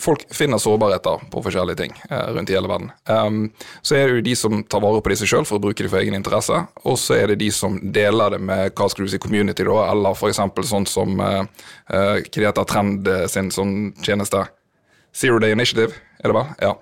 folk 0.00 0.24
finner 0.32 0.60
sårbarheter 0.62 1.26
på 1.32 1.42
forskjellige 1.44 1.80
ting 1.82 1.92
eh, 2.08 2.30
rundt 2.32 2.52
i 2.52 2.56
hele 2.56 2.70
verden. 2.70 2.92
Um, 3.04 3.42
så 3.84 3.98
er 3.98 4.08
det 4.08 4.16
jo 4.16 4.26
de 4.30 4.36
som 4.40 4.62
tar 4.64 4.80
vare 4.84 5.02
på 5.04 5.12
disse 5.12 5.28
sjøl 5.28 5.44
for 5.48 5.60
å 5.60 5.64
bruke 5.66 5.84
dem 5.84 5.92
for 5.92 6.00
egen 6.00 6.16
interesse, 6.16 6.62
og 6.80 6.96
så 7.02 7.18
er 7.18 7.32
det 7.32 7.42
de 7.42 7.50
som 7.52 7.76
deler 7.92 8.36
det 8.36 8.40
med 8.40 8.72
hva 8.72 8.88
skal 8.88 9.04
du 9.04 9.12
si, 9.12 9.20
community, 9.20 9.68
da, 9.68 9.82
eller 9.90 10.16
f.eks. 10.16 10.40
sånn 10.72 10.88
som 10.88 11.20
uh, 11.20 11.44
det 11.90 12.46
heter, 12.46 12.64
Trend 12.64 13.12
sin 13.28 13.52
sånn 13.52 13.76
tjeneste. 14.00 14.46
Zero 15.12 15.40
Day 15.42 15.52
Initiative, 15.52 15.92
er 16.20 16.28
det 16.28 16.36
vel? 16.36 16.52
Ja. 16.60 16.74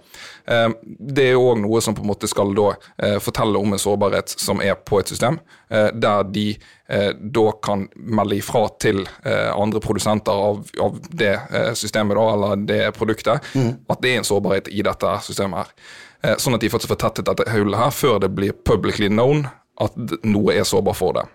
Ehm, 0.48 0.74
det 0.82 1.26
er 1.28 1.36
jo 1.36 1.44
òg 1.52 1.60
noe 1.62 1.80
som 1.84 1.94
på 1.96 2.02
en 2.02 2.10
måte 2.10 2.28
skal 2.30 2.54
da 2.56 2.72
eh, 2.96 3.18
fortelle 3.22 3.60
om 3.60 3.74
en 3.74 3.82
sårbarhet 3.82 4.32
som 4.32 4.62
er 4.64 4.74
på 4.80 5.00
et 5.00 5.12
system, 5.12 5.38
eh, 5.70 5.90
der 5.94 6.24
de 6.32 6.46
eh, 6.88 7.10
da 7.18 7.44
kan 7.64 7.86
melde 7.94 8.38
ifra 8.38 8.64
til 8.80 9.04
andre 9.28 9.80
produsenter 9.84 10.32
av, 10.32 10.60
av 10.82 10.98
det 11.10 11.34
systemet 11.76 12.16
da, 12.16 12.24
eller 12.32 12.66
det 12.68 12.80
produktet, 12.96 13.44
mm. 13.54 13.70
at 13.92 14.02
det 14.02 14.12
er 14.12 14.22
en 14.22 14.28
sårbarhet 14.28 14.70
i 14.72 14.82
dette 14.86 15.14
systemet 15.26 15.60
her. 15.60 16.36
Sånn 16.40 16.56
at 16.56 16.64
de 16.64 16.70
faktisk 16.72 16.90
får 16.90 16.98
tettet 17.04 17.28
dette 17.28 17.46
hullet 17.52 17.78
her 17.78 17.92
før 17.94 18.16
det 18.22 18.32
blir 18.34 18.56
publicly 18.66 19.06
known 19.12 19.44
at 19.84 19.94
noe 20.26 20.56
er 20.56 20.66
sårbar 20.66 20.96
for 20.98 21.14
det. 21.14 21.26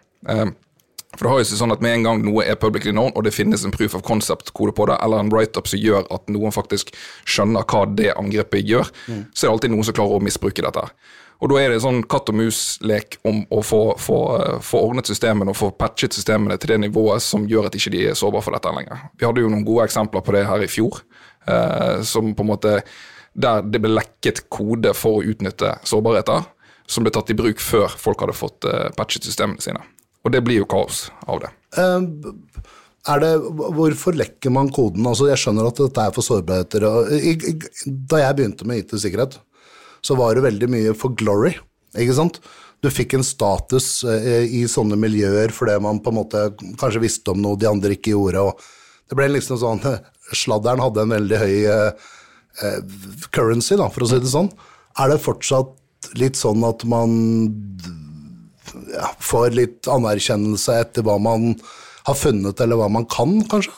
For 1.13 1.25
det 1.25 1.31
har 1.31 1.41
jo 1.41 1.47
seg 1.47 1.59
sånn 1.61 1.73
at 1.75 1.81
Med 1.83 1.97
en 1.97 2.05
gang 2.07 2.21
noe 2.25 2.45
er 2.45 2.59
publicly 2.59 2.93
known, 2.93 3.11
og 3.13 3.25
det 3.27 3.35
finnes 3.35 3.65
en 3.65 3.73
proof 3.73 3.95
of 3.97 4.05
concept-kode 4.07 4.73
på 4.75 4.87
det, 4.89 4.97
eller 5.03 5.21
en 5.21 5.29
write-up 5.33 5.69
som 5.69 5.81
gjør 5.81 6.07
at 6.13 6.31
noen 6.33 6.53
faktisk 6.55 6.93
skjønner 7.29 7.67
hva 7.69 7.83
det 7.85 8.13
angrepet 8.17 8.65
gjør, 8.65 8.89
mm. 9.07 9.27
så 9.33 9.45
er 9.45 9.49
det 9.49 9.53
alltid 9.53 9.75
noen 9.75 9.87
som 9.87 9.97
klarer 9.99 10.17
å 10.17 10.23
misbruke 10.23 10.65
dette. 10.65 10.87
Og 11.43 11.49
Da 11.51 11.57
er 11.59 11.73
det 11.73 11.81
sånn 11.83 12.05
katt 12.07 12.29
og 12.31 12.37
mus-lek 12.39 13.17
om 13.27 13.41
å 13.51 13.59
få, 13.65 13.81
få, 13.99 14.17
få, 14.63 14.79
ordnet 14.79 15.09
systemene 15.09 15.51
og 15.51 15.59
få 15.59 15.71
patchet 15.75 16.15
systemene 16.15 16.55
til 16.55 16.71
det 16.71 16.77
nivået 16.85 17.23
som 17.25 17.47
gjør 17.49 17.67
at 17.67 17.75
ikke 17.75 17.91
de 17.91 18.05
er 18.07 18.15
sårbare 18.15 18.45
for 18.45 18.55
dette 18.55 18.71
lenger. 18.71 19.09
Vi 19.19 19.27
hadde 19.27 19.43
jo 19.43 19.51
noen 19.51 19.65
gode 19.67 19.89
eksempler 19.89 20.23
på 20.23 20.35
det 20.37 20.45
her 20.47 20.63
i 20.63 20.69
fjor, 20.71 21.01
eh, 21.43 21.99
som 22.07 22.31
på 22.31 22.45
en 22.45 22.51
måte 22.53 22.77
der 23.33 23.65
det 23.65 23.81
ble 23.83 23.91
lekket 23.91 24.45
kode 24.53 24.93
for 24.95 25.19
å 25.19 25.33
utnytte 25.33 25.75
sårbarheter, 25.89 26.47
som 26.87 27.03
ble 27.03 27.11
tatt 27.11 27.33
i 27.33 27.37
bruk 27.37 27.59
før 27.63 27.91
folk 27.99 28.23
hadde 28.23 28.37
fått 28.37 28.69
eh, 28.69 28.87
patchet 28.95 29.27
systemene 29.27 29.63
sine. 29.63 29.83
Og 30.23 30.31
det 30.31 30.43
blir 30.45 30.61
jo 30.61 30.69
kaos 30.69 31.07
av 31.27 31.43
det. 31.43 31.51
Er 33.03 33.19
det, 33.19 33.31
hvorfor 33.75 34.15
lekker 34.15 34.53
man 34.55 34.71
koden? 34.71 35.03
Altså, 35.09 35.27
jeg 35.27 35.41
skjønner 35.41 35.67
at 35.67 35.81
dette 35.81 36.05
er 36.05 36.13
for 36.15 36.23
sårbarheter. 36.23 36.85
Da 38.07 38.21
jeg 38.21 38.37
begynte 38.37 38.67
med 38.67 38.85
IT-sikkerhet, 38.85 39.35
så 40.03 40.15
var 40.19 40.35
det 40.35 40.45
veldig 40.45 40.69
mye 40.71 40.93
for 40.95 41.15
glory. 41.19 41.57
ikke 41.99 42.15
sant? 42.15 42.39
Du 42.83 42.89
fikk 42.91 43.15
en 43.15 43.23
status 43.23 44.03
eh, 44.03 44.43
i 44.59 44.65
sånne 44.67 44.97
miljøer 44.99 45.53
fordi 45.55 45.77
man 45.83 46.01
på 46.03 46.11
en 46.11 46.17
måte 46.17 46.41
kanskje 46.79 47.03
visste 47.05 47.31
om 47.31 47.39
noe 47.39 47.59
de 47.59 47.69
andre 47.69 47.95
ikke 47.95 48.11
gjorde. 48.11 48.43
og 48.43 49.07
Det 49.07 49.19
ble 49.19 49.29
liksom 49.31 49.59
sånn 49.61 49.83
Sladderen 50.43 50.83
hadde 50.83 51.03
en 51.03 51.13
veldig 51.13 51.39
høy 51.39 51.55
eh, 51.71 52.09
eh, 52.63 52.79
currency, 53.35 53.77
da, 53.79 53.87
for 53.91 54.03
å 54.03 54.09
si 54.11 54.19
det 54.23 54.31
sånn. 54.31 54.51
Er 54.99 55.11
det 55.11 55.23
fortsatt 55.23 56.11
litt 56.19 56.39
sånn 56.39 56.63
at 56.67 56.83
man 56.87 57.15
ja, 58.93 59.13
får 59.19 59.55
litt 59.57 59.89
anerkjennelse 59.91 60.79
etter 60.85 61.05
hva 61.05 61.19
man 61.21 61.53
har 62.03 62.17
funnet, 62.19 62.59
eller 62.59 62.79
hva 62.79 62.89
man 62.91 63.07
kan, 63.09 63.39
kanskje? 63.51 63.75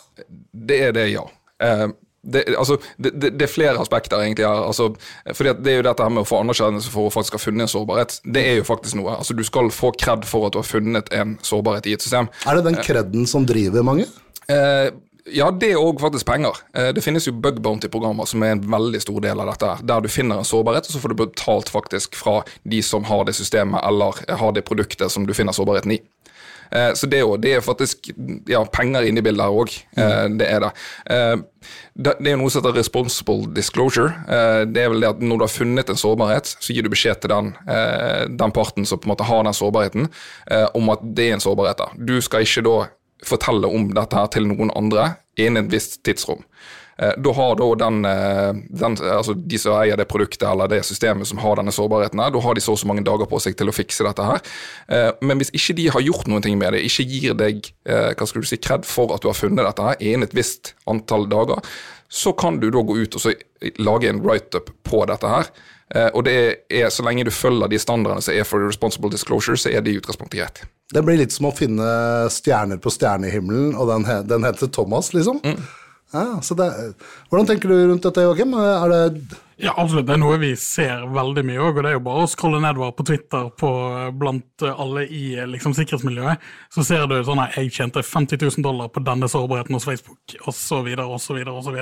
Det 0.51 0.81
er 0.87 0.95
det, 0.95 1.09
ja. 1.13 1.25
Eh, 1.63 1.87
det, 2.25 2.43
altså, 2.57 2.77
det, 2.97 3.11
det, 3.21 3.29
det, 3.37 3.45
er 3.45 3.51
flere 3.51 3.81
aspekter, 3.81 4.17
egentlig. 4.23 4.47
her. 4.47 4.63
Altså, 4.65 4.89
fordi 5.33 5.53
Det 5.61 5.71
er 5.71 5.75
jo 5.77 5.85
dette 5.85 6.03
her 6.03 6.13
med 6.13 6.23
å 6.23 6.27
få 6.27 6.41
anerkjennelse 6.41 6.89
for 6.93 7.07
å 7.07 7.13
faktisk 7.13 7.37
ha 7.37 7.41
funnet 7.43 7.67
en 7.67 7.73
sårbarhet. 7.75 8.17
Det 8.25 8.41
er 8.41 8.59
jo 8.59 8.67
faktisk 8.67 8.97
noe. 8.97 9.19
Altså, 9.19 9.37
Du 9.37 9.43
skal 9.45 9.69
få 9.73 9.91
kred 9.93 10.25
for 10.25 10.47
at 10.47 10.55
du 10.55 10.61
har 10.61 10.67
funnet 10.67 11.11
en 11.13 11.37
sårbarhet 11.45 11.85
i 11.85 11.93
et 11.97 12.05
system. 12.05 12.31
Er 12.47 12.57
det 12.57 12.65
den 12.71 12.79
kreden 12.81 13.29
som 13.29 13.45
driver 13.45 13.85
mange? 13.85 14.07
Eh, 14.49 14.89
ja, 15.33 15.47
det 15.51 15.71
er 15.73 15.81
òg 15.81 16.01
faktisk 16.03 16.27
penger. 16.29 16.57
Eh, 16.77 16.91
det 16.93 17.01
finnes 17.01 17.25
jo 17.25 17.33
bug 17.33 17.57
bounty-programmer 17.65 18.27
som 18.29 18.43
er 18.45 18.55
en 18.55 18.65
veldig 18.69 19.01
stor 19.01 19.21
del 19.25 19.41
av 19.41 19.53
dette. 19.53 19.71
Der 19.89 20.03
du 20.03 20.09
finner 20.11 20.41
en 20.41 20.47
sårbarhet, 20.47 20.85
og 20.85 20.93
så 20.93 21.01
får 21.01 21.13
du 21.13 21.21
betalt 21.23 21.71
faktisk 21.73 22.17
fra 22.19 22.41
de 22.63 22.81
som 22.85 23.07
har 23.09 23.25
det 23.25 23.33
systemet 23.37 23.81
eller 23.87 24.21
har 24.29 24.53
det 24.53 24.67
produktet 24.67 25.11
som 25.11 25.25
du 25.25 25.33
finner 25.33 25.55
sårbarheten 25.55 25.95
i. 25.95 26.01
Eh, 26.69 26.91
så 26.97 27.09
det 27.09 27.23
jo, 27.23 27.35
det 27.41 27.55
er 27.55 27.65
faktisk 27.65 28.11
ja, 28.49 28.61
penger 28.69 29.07
inne 29.07 29.21
i 29.21 29.25
bildet 29.25 29.47
her 29.47 29.57
òg. 29.63 29.73
Mm. 29.97 30.37
det 30.37 30.49
er 30.51 30.61
det. 30.61 30.71
Det 31.95 32.29
er 32.29 32.37
noe 32.37 32.51
som 32.51 32.61
heter 32.61 32.77
responsible 32.77 33.49
disclosure. 33.55 34.11
Det 34.69 34.83
er 34.83 34.91
vel 34.91 35.01
det 35.01 35.09
at 35.09 35.23
Når 35.23 35.39
du 35.39 35.45
har 35.47 35.53
funnet 35.53 35.89
en 35.89 35.97
sårbarhet, 35.97 36.51
så 36.59 36.73
gir 36.73 36.85
du 36.85 36.91
beskjed 36.93 37.23
til 37.23 37.33
den, 37.33 37.55
den 38.29 38.53
parten 38.53 38.85
som 38.85 39.01
på 39.01 39.09
en 39.09 39.15
måte 39.15 39.25
har 39.25 39.41
den 39.47 39.57
sårbarheten, 39.57 40.09
om 40.75 40.93
at 40.93 41.05
det 41.17 41.29
er 41.29 41.39
en 41.39 41.45
sårbarhet. 41.45 41.81
der. 41.81 41.97
Du 41.97 42.21
skal 42.21 42.45
ikke 42.45 42.65
da 42.67 42.77
fortelle 43.27 43.69
om 43.69 43.89
dette 43.95 44.17
her 44.17 44.31
til 44.33 44.49
noen 44.49 44.73
andre 44.75 45.15
innen 45.39 45.65
et 45.65 45.73
visst 45.73 46.01
tidsrom. 46.07 46.43
Eh, 46.97 47.11
da 47.17 47.31
har 47.31 47.55
da 47.55 47.65
den, 47.75 48.05
eh, 48.05 48.53
den, 48.69 48.95
altså 49.11 49.33
De 49.33 49.57
som 49.59 49.75
eier 49.75 49.97
det 49.99 50.07
produktet 50.07 50.47
eller 50.47 50.69
det 50.71 50.85
systemet 50.87 51.27
som 51.27 51.41
har 51.43 51.57
denne 51.59 51.73
sårbarheten, 51.75 52.21
her, 52.23 52.31
da 52.31 52.39
har 52.39 52.55
de 52.55 52.61
så 52.63 52.71
og 52.71 52.79
så 52.79 52.87
mange 52.87 53.03
dager 53.03 53.27
på 53.27 53.39
seg 53.43 53.57
til 53.57 53.67
å 53.67 53.75
fikse 53.75 54.03
dette. 54.07 54.23
her. 54.23 54.39
Eh, 54.87 55.11
men 55.21 55.37
hvis 55.37 55.51
ikke 55.51 55.75
de 55.75 55.89
har 55.89 56.01
gjort 56.01 56.27
noen 56.27 56.41
ting 56.41 56.57
med 56.57 56.73
det, 56.73 56.85
ikke 56.85 57.09
gir 57.09 57.33
deg 57.33 57.71
hva 57.85 58.27
skal 58.27 58.41
du 58.41 58.47
si, 58.47 58.57
kred 58.57 58.85
for 58.85 59.13
at 59.13 59.21
du 59.21 59.27
har 59.27 59.35
funnet 59.35 59.65
dette 59.65 59.83
her 59.83 59.95
innen 59.99 60.23
et 60.23 60.33
visst 60.33 60.73
antall 60.87 61.27
dager, 61.27 61.59
så 62.09 62.31
kan 62.37 62.59
du 62.59 62.69
da 62.71 62.81
gå 62.81 62.97
ut 62.97 63.15
og 63.15 63.33
lage 63.77 64.09
en 64.09 64.21
write-up 64.21 64.69
på 64.83 65.05
dette 65.05 65.27
her. 65.27 65.49
Og 66.13 66.23
det 66.25 66.65
er, 66.69 66.89
så 66.89 67.03
lenge 67.03 67.25
du 67.25 67.31
følger 67.31 67.67
de 67.67 67.79
standardene 67.79 68.21
som 68.21 68.33
er 68.33 68.43
for 68.43 68.59
responsible 68.59 69.11
disclosure, 69.11 69.57
så 69.57 69.69
er 69.69 69.81
det 69.81 69.93
i 69.93 69.99
utgangspunktet 69.99 70.39
greit. 70.39 70.63
Det 70.93 71.01
blir 71.01 71.17
litt 71.17 71.33
som 71.33 71.49
å 71.49 71.55
finne 71.55 71.87
stjerner 72.33 72.77
på 72.81 72.93
stjernehimmelen, 72.93 73.73
og 73.73 73.89
den, 73.89 74.05
den 74.29 74.45
heter 74.45 74.69
Thomas, 74.69 75.13
liksom. 75.15 75.41
Mm. 75.45 75.63
Ja, 76.13 76.37
det, 76.39 76.67
hvordan 77.31 77.47
tenker 77.49 77.71
du 77.71 77.79
rundt 77.89 78.05
dette, 78.05 78.23
Joakim? 78.23 78.53
Er 78.53 78.91
det 78.93 79.01
ja, 79.55 79.71
absolutt. 79.71 80.03
Det 80.09 80.15
er 80.17 80.19
noe 80.19 80.37
vi 80.39 80.51
ser 80.59 81.05
veldig 81.15 81.43
mye 81.47 81.61
òg. 81.63 81.77
Og 81.77 81.85
det 81.85 81.91
er 81.93 81.95
jo 81.95 82.03
bare 82.03 82.25
å 82.25 82.29
scrolle 82.29 82.59
nedover 82.63 82.91
på 82.95 83.05
Twitter 83.07 83.47
på, 83.55 83.69
blant 84.19 84.65
alle 84.67 85.05
i 85.07 85.23
liksom, 85.47 85.75
sikkerhetsmiljøet. 85.77 86.43
Så 86.75 86.83
ser 86.87 87.05
du 87.07 87.15
sånn 87.23 87.39
at 87.43 87.55
jeg 87.55 87.71
tjente 87.77 88.03
50 88.03 88.41
000 88.43 88.65
dollar 88.65 88.91
på 88.91 89.03
denne 89.05 89.29
sårbarheten 89.31 89.77
hos 89.77 89.87
Facebook, 89.87 90.35
osv., 90.51 90.91
osv., 91.05 91.39
osv. 91.55 91.79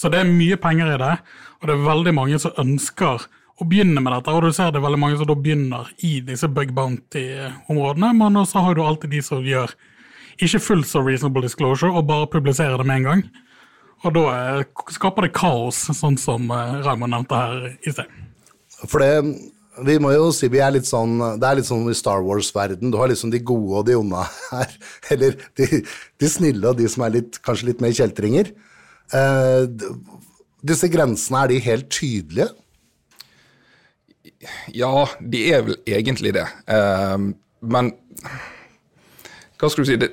Så 0.00 0.10
det 0.10 0.22
er 0.22 0.32
mye 0.32 0.58
penger 0.58 0.94
i 0.94 0.98
det, 0.98 1.14
og 1.60 1.68
det 1.68 1.76
er 1.76 1.86
veldig 1.86 2.14
mange 2.16 2.38
som 2.42 2.58
ønsker 2.58 3.26
å 3.60 3.66
begynne 3.68 4.00
med 4.00 4.14
dette, 4.14 4.32
og 4.32 4.46
du 4.46 4.54
ser 4.56 4.72
det 4.72 4.80
veldig 4.82 4.98
mange 5.00 5.18
som 5.20 5.28
da 5.28 5.36
begynner 5.36 5.90
i 6.06 6.18
disse 6.24 6.48
bug 6.48 6.72
bounty-områdene, 6.76 8.12
men 8.16 8.40
så 8.48 8.64
har 8.64 8.76
du 8.76 8.82
alltid 8.84 9.12
de 9.12 9.20
som 9.24 9.44
gjør 9.44 9.74
ikke 10.40 10.62
fullt 10.64 10.88
så 10.88 11.02
reasonable 11.04 11.44
disclosure 11.44 11.92
og 11.92 12.08
bare 12.08 12.30
publiserer 12.32 12.80
det 12.80 12.86
med 12.88 13.02
en 13.02 13.08
gang. 13.10 13.24
Og 14.00 14.14
da 14.16 14.24
eh, 14.32 14.82
skaper 14.96 15.26
det 15.26 15.34
kaos, 15.36 15.82
sånn 15.92 16.16
som 16.20 16.48
eh, 16.54 16.78
Raymond 16.86 17.12
nevnte 17.12 17.40
her 17.40 17.66
i 17.84 17.92
sted. 17.92 18.14
For 18.88 19.04
det, 19.04 19.10
vi 19.84 19.98
må 20.00 20.14
jo 20.14 20.30
si 20.32 20.48
vi 20.48 20.62
er 20.64 20.72
litt 20.72 20.88
sånn 20.88 21.18
Det 21.40 21.44
er 21.46 21.58
litt 21.58 21.68
sånn 21.68 21.84
i 21.92 21.96
Star 21.96 22.24
Wars-verden. 22.24 22.92
Du 22.92 22.96
har 23.00 23.12
liksom 23.12 23.32
de 23.32 23.42
gode 23.44 23.82
og 23.82 23.84
de 23.90 23.98
onde 23.98 24.24
her. 24.48 24.72
Eller 25.12 25.36
de, 25.60 25.82
de 25.84 26.32
snille 26.32 26.72
og 26.72 26.80
de 26.80 26.88
som 26.88 27.04
er 27.04 27.18
litt, 27.18 27.36
kanskje 27.44 27.74
litt 27.74 27.84
mer 27.84 27.92
kjeltringer. 27.96 28.54
Eh, 29.12 29.68
disse 30.64 30.88
grensene, 30.92 31.44
er 31.44 31.52
de 31.52 31.62
helt 31.68 31.92
tydelige? 31.92 32.48
Ja, 34.74 35.06
de 35.20 35.42
er 35.52 35.64
vel 35.66 35.78
egentlig 35.88 36.34
det. 36.36 36.46
Uh, 36.68 37.32
men 37.60 37.92
hva 39.60 39.68
skal 39.68 39.84
du 39.84 39.88
si? 39.90 39.98
Det, 40.00 40.10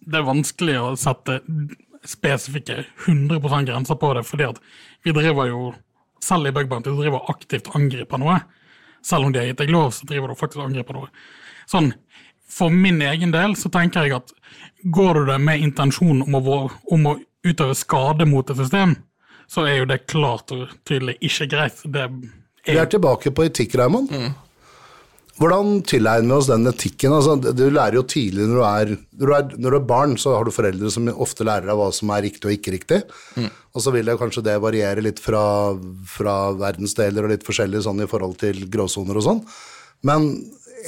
det 0.00 0.18
er 0.18 0.28
vanskelig 0.28 0.76
å 0.80 0.92
sette 1.00 1.40
spesifikke 2.08 2.82
100% 3.06 3.68
grenser 3.68 3.98
på 4.00 4.12
det, 4.16 4.24
fordi 4.26 4.48
at 4.48 4.60
vi 5.04 5.14
driver 5.14 5.48
jo, 5.50 5.72
selv 6.22 6.48
i 6.48 6.54
Bugbounty, 6.54 6.94
driver 6.96 7.30
aktivt 7.32 7.70
angriper 7.76 8.20
noe. 8.22 8.40
Selv 9.04 9.26
om 9.26 9.34
de 9.34 9.42
har 9.42 9.50
gitt 9.50 9.60
deg 9.62 9.72
lov, 9.74 9.90
så 9.94 10.06
driver 10.08 10.30
du 10.30 10.38
faktisk 10.38 10.62
og 10.62 10.70
angriper 10.70 10.98
noe. 10.98 11.12
Sånn, 11.70 11.92
For 12.52 12.68
min 12.68 12.98
egen 13.00 13.30
del 13.32 13.54
så 13.56 13.70
tenker 13.72 14.04
jeg 14.04 14.18
at 14.18 14.32
går 14.92 15.22
du 15.22 15.30
det 15.30 15.38
med 15.40 15.62
intensjon 15.64 16.20
om 16.26 16.34
om 16.36 17.06
å 17.08 17.14
utøve 17.46 17.74
skade 17.74 18.26
mot 18.28 18.50
et 18.50 18.58
system, 18.58 18.96
så 19.48 19.64
er 19.66 19.78
jo 19.78 19.86
det 19.88 20.04
klart 20.06 20.52
og 20.52 20.68
tydelig 20.84 21.16
ikke 21.20 21.48
greit. 21.48 21.80
Det 21.84 22.10
vi 22.66 22.78
er 22.78 22.88
tilbake 22.90 23.32
på 23.34 23.46
etikk, 23.48 23.76
Raymond. 23.80 24.12
Hvordan 25.40 25.80
tilegner 25.88 26.28
vi 26.28 26.36
oss 26.36 26.50
den 26.50 26.68
etikken? 26.68 27.14
Altså, 27.16 27.34
du 27.56 27.64
lærer 27.72 27.96
jo 27.96 28.04
tidlig 28.06 28.44
når 28.46 28.58
du, 28.58 28.64
er, 28.68 28.92
når, 29.16 29.26
du 29.26 29.34
er, 29.34 29.46
når 29.56 29.74
du, 29.74 29.76
er, 29.78 29.86
barn, 29.88 30.14
så 30.20 30.36
har 30.36 30.44
du 30.46 30.52
foreldre 30.54 30.90
som 30.92 31.08
ofte 31.10 31.46
lærer 31.48 31.70
deg 31.70 31.78
hva 31.80 31.88
som 31.96 32.12
er 32.12 32.26
riktig 32.26 32.46
og 32.46 32.54
ikke 32.54 32.74
riktig. 32.76 33.00
Mm. 33.40 33.48
Og 33.72 33.82
så 33.84 33.94
vil 33.94 34.06
det 34.06 34.18
kanskje 34.20 34.44
det 34.46 34.58
variere 34.62 35.04
litt 35.04 35.22
fra, 35.24 35.42
fra 36.12 36.36
verdensdeler 36.60 37.24
og 37.24 37.32
litt 37.32 37.46
forskjellig 37.48 37.82
sånn 37.86 38.04
i 38.04 38.10
forhold 38.10 38.36
til 38.44 38.66
gråsoner 38.70 39.18
og 39.18 39.26
sånn. 39.26 39.42
Men 40.06 40.28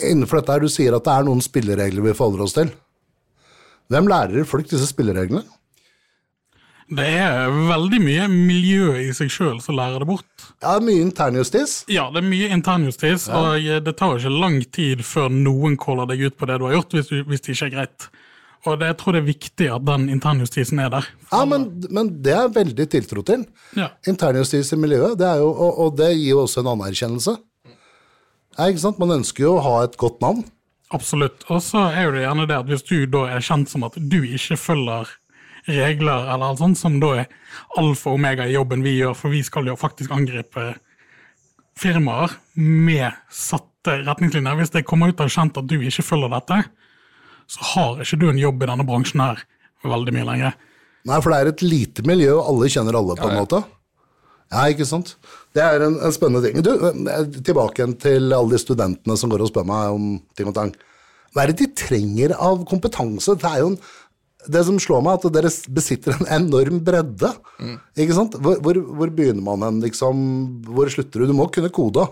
innenfor 0.05 0.43
dette 0.43 0.59
her, 0.59 0.67
du 0.67 0.73
sier 0.73 0.95
at 0.95 1.09
det 1.09 1.17
er 1.17 1.27
noen 1.27 1.43
spilleregler 1.45 2.05
vi 2.05 2.15
forholder 2.15 2.45
oss 2.45 2.57
til. 2.59 2.71
Hvem 3.93 4.13
lærer 4.13 4.49
folk 4.49 4.69
disse 4.69 4.91
spillereglene? 4.93 5.43
Det 6.93 7.07
er 7.17 7.49
veldig 7.71 8.01
mye 8.05 8.27
miljø 8.29 8.91
i 9.01 9.13
seg 9.17 9.31
sjøl 9.33 9.57
som 9.65 9.79
lærer 9.79 10.03
det 10.03 10.09
bort. 10.11 10.49
Ja, 10.61 10.77
mye 10.85 11.01
internjustis. 11.01 11.79
Ja, 11.89 12.11
det 12.13 12.21
er 12.21 12.29
mye 12.29 12.51
internjustis, 12.53 13.29
og 13.33 13.57
det 13.87 13.95
tar 13.97 14.19
ikke 14.19 14.33
lang 14.35 14.61
tid 14.75 15.01
før 15.07 15.33
noen 15.33 15.79
caller 15.81 16.11
deg 16.13 16.27
ut 16.29 16.37
på 16.37 16.49
det 16.51 16.59
du 16.61 16.67
har 16.69 16.77
gjort, 16.77 16.99
hvis, 16.99 17.09
du, 17.09 17.23
hvis 17.31 17.45
det 17.45 17.57
ikke 17.57 17.71
er 17.71 17.75
greit. 17.79 18.09
Og 18.65 18.79
det, 18.81 18.89
jeg 18.93 18.99
tror 19.01 19.17
det 19.17 19.21
er 19.21 19.29
viktig 19.29 19.67
at 19.75 19.85
den 19.85 20.07
internjustisen 20.13 20.79
er 20.81 20.93
der. 20.93 21.09
Ja, 21.31 21.43
men, 21.49 21.67
men 21.93 22.13
det 22.25 22.37
er 22.37 22.53
veldig 22.53 22.87
tiltro 22.93 23.25
til. 23.27 23.45
Ja. 23.77 23.91
Internjustis 24.09 24.73
i 24.73 24.79
miljøet, 24.81 25.19
det 25.21 25.35
jo, 25.41 25.51
og, 25.53 25.81
og 25.85 25.99
det 26.01 26.15
gir 26.15 26.31
jo 26.33 26.45
også 26.45 26.63
en 26.63 26.73
anerkjennelse. 26.73 27.37
Ja, 28.55 28.69
ikke 28.69 28.85
sant? 28.87 29.01
Man 29.03 29.19
ønsker 29.19 29.49
jo 29.49 29.57
å 29.59 29.65
ha 29.65 29.75
et 29.85 29.99
godt 30.01 30.21
navn. 30.25 30.45
Absolutt. 30.95 31.45
Og 31.51 31.61
så 31.65 31.89
er 31.91 32.07
jo 32.07 32.15
det 32.15 32.25
gjerne 32.25 32.49
det 32.49 32.57
at 32.57 32.71
hvis 32.71 32.87
du 32.87 32.97
da 33.11 33.27
er 33.35 33.45
kjent 33.45 33.73
som 33.73 33.85
at 33.89 33.97
du 33.99 34.21
ikke 34.23 34.57
følger 34.61 35.13
regler, 35.69 36.27
eller 36.29 36.51
alt 36.51 36.61
sånt, 36.61 36.79
som 36.79 36.99
da 37.03 37.15
er 37.23 37.31
alfa 37.81 38.13
og 38.13 38.19
omega 38.19 38.47
i 38.47 38.57
jobben 38.57 38.85
vi 38.85 38.99
gjør, 38.99 39.15
for 39.19 39.35
vi 39.35 39.43
skal 39.47 39.71
jo 39.71 39.79
faktisk 39.81 40.13
angripe 40.15 40.73
firmaer 41.81 42.37
med 42.61 43.11
satte 43.33 43.99
retningslinjer. 44.05 44.59
Hvis 44.61 44.75
det 44.75 44.85
kommer 44.89 45.13
ut 45.13 45.23
av 45.25 45.33
kjent 45.33 45.59
at 45.61 45.71
du 45.71 45.79
ikke 45.81 46.07
følger 46.07 46.33
dette, 46.37 46.61
så 47.51 47.71
har 47.75 48.05
ikke 48.05 48.21
du 48.21 48.29
en 48.31 48.41
jobb 48.41 48.63
i 48.63 48.71
denne 48.71 48.87
bransjen 48.89 49.25
her 49.25 49.43
veldig 49.85 50.15
mye 50.17 50.29
lenger. 50.29 50.61
Nei, 51.05 51.21
for 51.21 51.33
det 51.33 51.39
er 51.41 51.51
et 51.53 51.65
lite 51.65 52.05
miljø, 52.09 52.31
og 52.39 52.47
alle 52.53 52.71
kjenner 52.73 52.97
alle, 52.97 53.17
på 53.19 53.29
en 53.29 53.41
måte. 53.43 53.61
Ja, 54.53 54.65
ikke 54.71 54.87
sant. 54.89 55.15
Det 55.57 55.63
er 55.65 55.83
en, 55.85 55.99
en 56.05 56.15
spennende 56.15 56.47
ting. 56.47 56.63
Du, 56.65 56.71
tilbake 57.45 57.81
igjen 57.81 57.97
til 58.01 58.33
alle 58.33 58.55
de 58.55 58.61
studentene 58.61 59.17
som 59.19 59.33
går 59.33 59.45
og 59.45 59.51
spør 59.51 59.67
meg 59.69 59.97
om 59.97 60.07
ting 60.37 60.49
og 60.49 60.57
tang. 60.57 60.73
Hva 61.35 61.43
er 61.43 61.51
det 61.51 61.65
de 61.65 61.73
trenger 61.77 62.37
av 62.39 62.63
kompetanse? 62.71 63.35
Det 63.41 63.51
er 63.51 63.65
jo 63.65 63.73
en 63.73 63.81
det 64.51 64.65
som 64.67 64.81
slår 64.83 65.05
meg, 65.05 65.15
er 65.17 65.29
at 65.31 65.37
dere 65.37 65.53
besitter 65.77 66.17
en 66.17 66.29
enorm 66.41 66.83
bredde. 66.85 67.31
Ikke 67.97 68.17
sant? 68.17 68.37
Hvor, 68.41 68.61
hvor, 68.65 68.81
hvor 68.99 69.15
begynner 69.15 69.45
man 69.45 69.65
hen, 69.67 69.81
liksom? 69.85 70.21
Hvor 70.69 70.91
slutter 70.93 71.25
du? 71.25 71.33
Du 71.33 71.37
må 71.37 71.49
kunne 71.53 71.73
kode. 71.75 72.07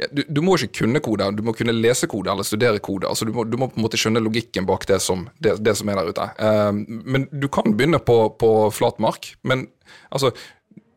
Ja, 0.00 0.06
du, 0.08 0.22
du 0.24 0.40
må 0.40 0.54
ikke 0.56 0.82
kunne 0.82 1.02
kode, 1.04 1.26
du 1.36 1.42
må 1.44 1.52
kunne 1.56 1.74
lese 1.76 2.08
kode 2.08 2.32
eller 2.32 2.46
studere 2.48 2.80
kode. 2.80 3.08
altså 3.10 3.26
Du 3.28 3.32
må, 3.36 3.44
du 3.44 3.58
må 3.60 3.68
på 3.68 3.76
en 3.76 3.84
måte 3.84 4.00
skjønne 4.00 4.22
logikken 4.24 4.64
bak 4.68 4.86
det 4.88 5.02
som, 5.04 5.26
det, 5.44 5.58
det 5.60 5.74
som 5.76 5.90
er 5.92 6.00
der 6.00 6.12
ute. 6.14 6.28
Uh, 6.40 6.72
men 7.04 7.28
du 7.28 7.48
kan 7.52 7.76
begynne 7.76 8.00
på, 8.00 8.16
på 8.40 8.52
flat 8.72 9.02
mark. 9.04 9.34
Men 9.44 9.66
altså, 10.08 10.32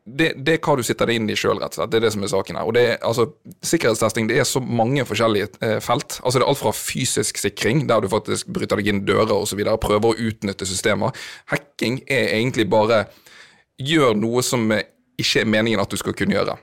det, 0.05 0.27
det 0.45 0.53
er 0.53 0.62
hva 0.62 0.75
du 0.77 0.83
sitter 0.85 1.09
deg 1.09 1.17
inn 1.17 1.29
i 1.33 1.35
sjøl, 1.38 1.57
rett 1.57 1.74
og 1.74 1.79
slett. 1.79 1.91
Det 1.91 1.97
er 1.97 2.03
det 2.05 2.12
som 2.13 2.24
er 2.25 2.29
saken 2.29 2.59
her. 2.59 2.67
Og 2.69 2.75
det 2.77 2.83
altså, 3.05 3.25
Sikkerhetstesting 3.65 4.27
det 4.29 4.38
er 4.38 4.45
så 4.45 4.62
mange 4.62 5.05
forskjellige 5.07 5.50
eh, 5.65 5.79
felt. 5.81 6.19
Altså 6.21 6.38
Det 6.38 6.45
er 6.45 6.51
alt 6.51 6.62
fra 6.62 6.74
fysisk 6.77 7.41
sikring, 7.41 7.88
der 7.89 8.03
du 8.03 8.09
faktisk 8.12 8.51
bryter 8.53 8.77
deg 8.77 8.91
inn 8.91 9.01
dører 9.07 9.33
osv., 9.33 9.63
prøver 9.81 10.12
å 10.12 10.29
utnytte 10.29 10.67
systemer. 10.69 11.15
Hacking 11.50 12.03
er 12.05 12.35
egentlig 12.38 12.67
bare 12.69 13.07
gjør 13.81 14.13
noe 14.19 14.45
som 14.45 14.69
eh, 14.75 14.85
ikke 15.17 15.41
er 15.41 15.50
meningen 15.50 15.81
at 15.81 15.89
du 15.89 15.97
skal 15.97 16.13
kunne 16.17 16.38
gjøre. 16.38 16.57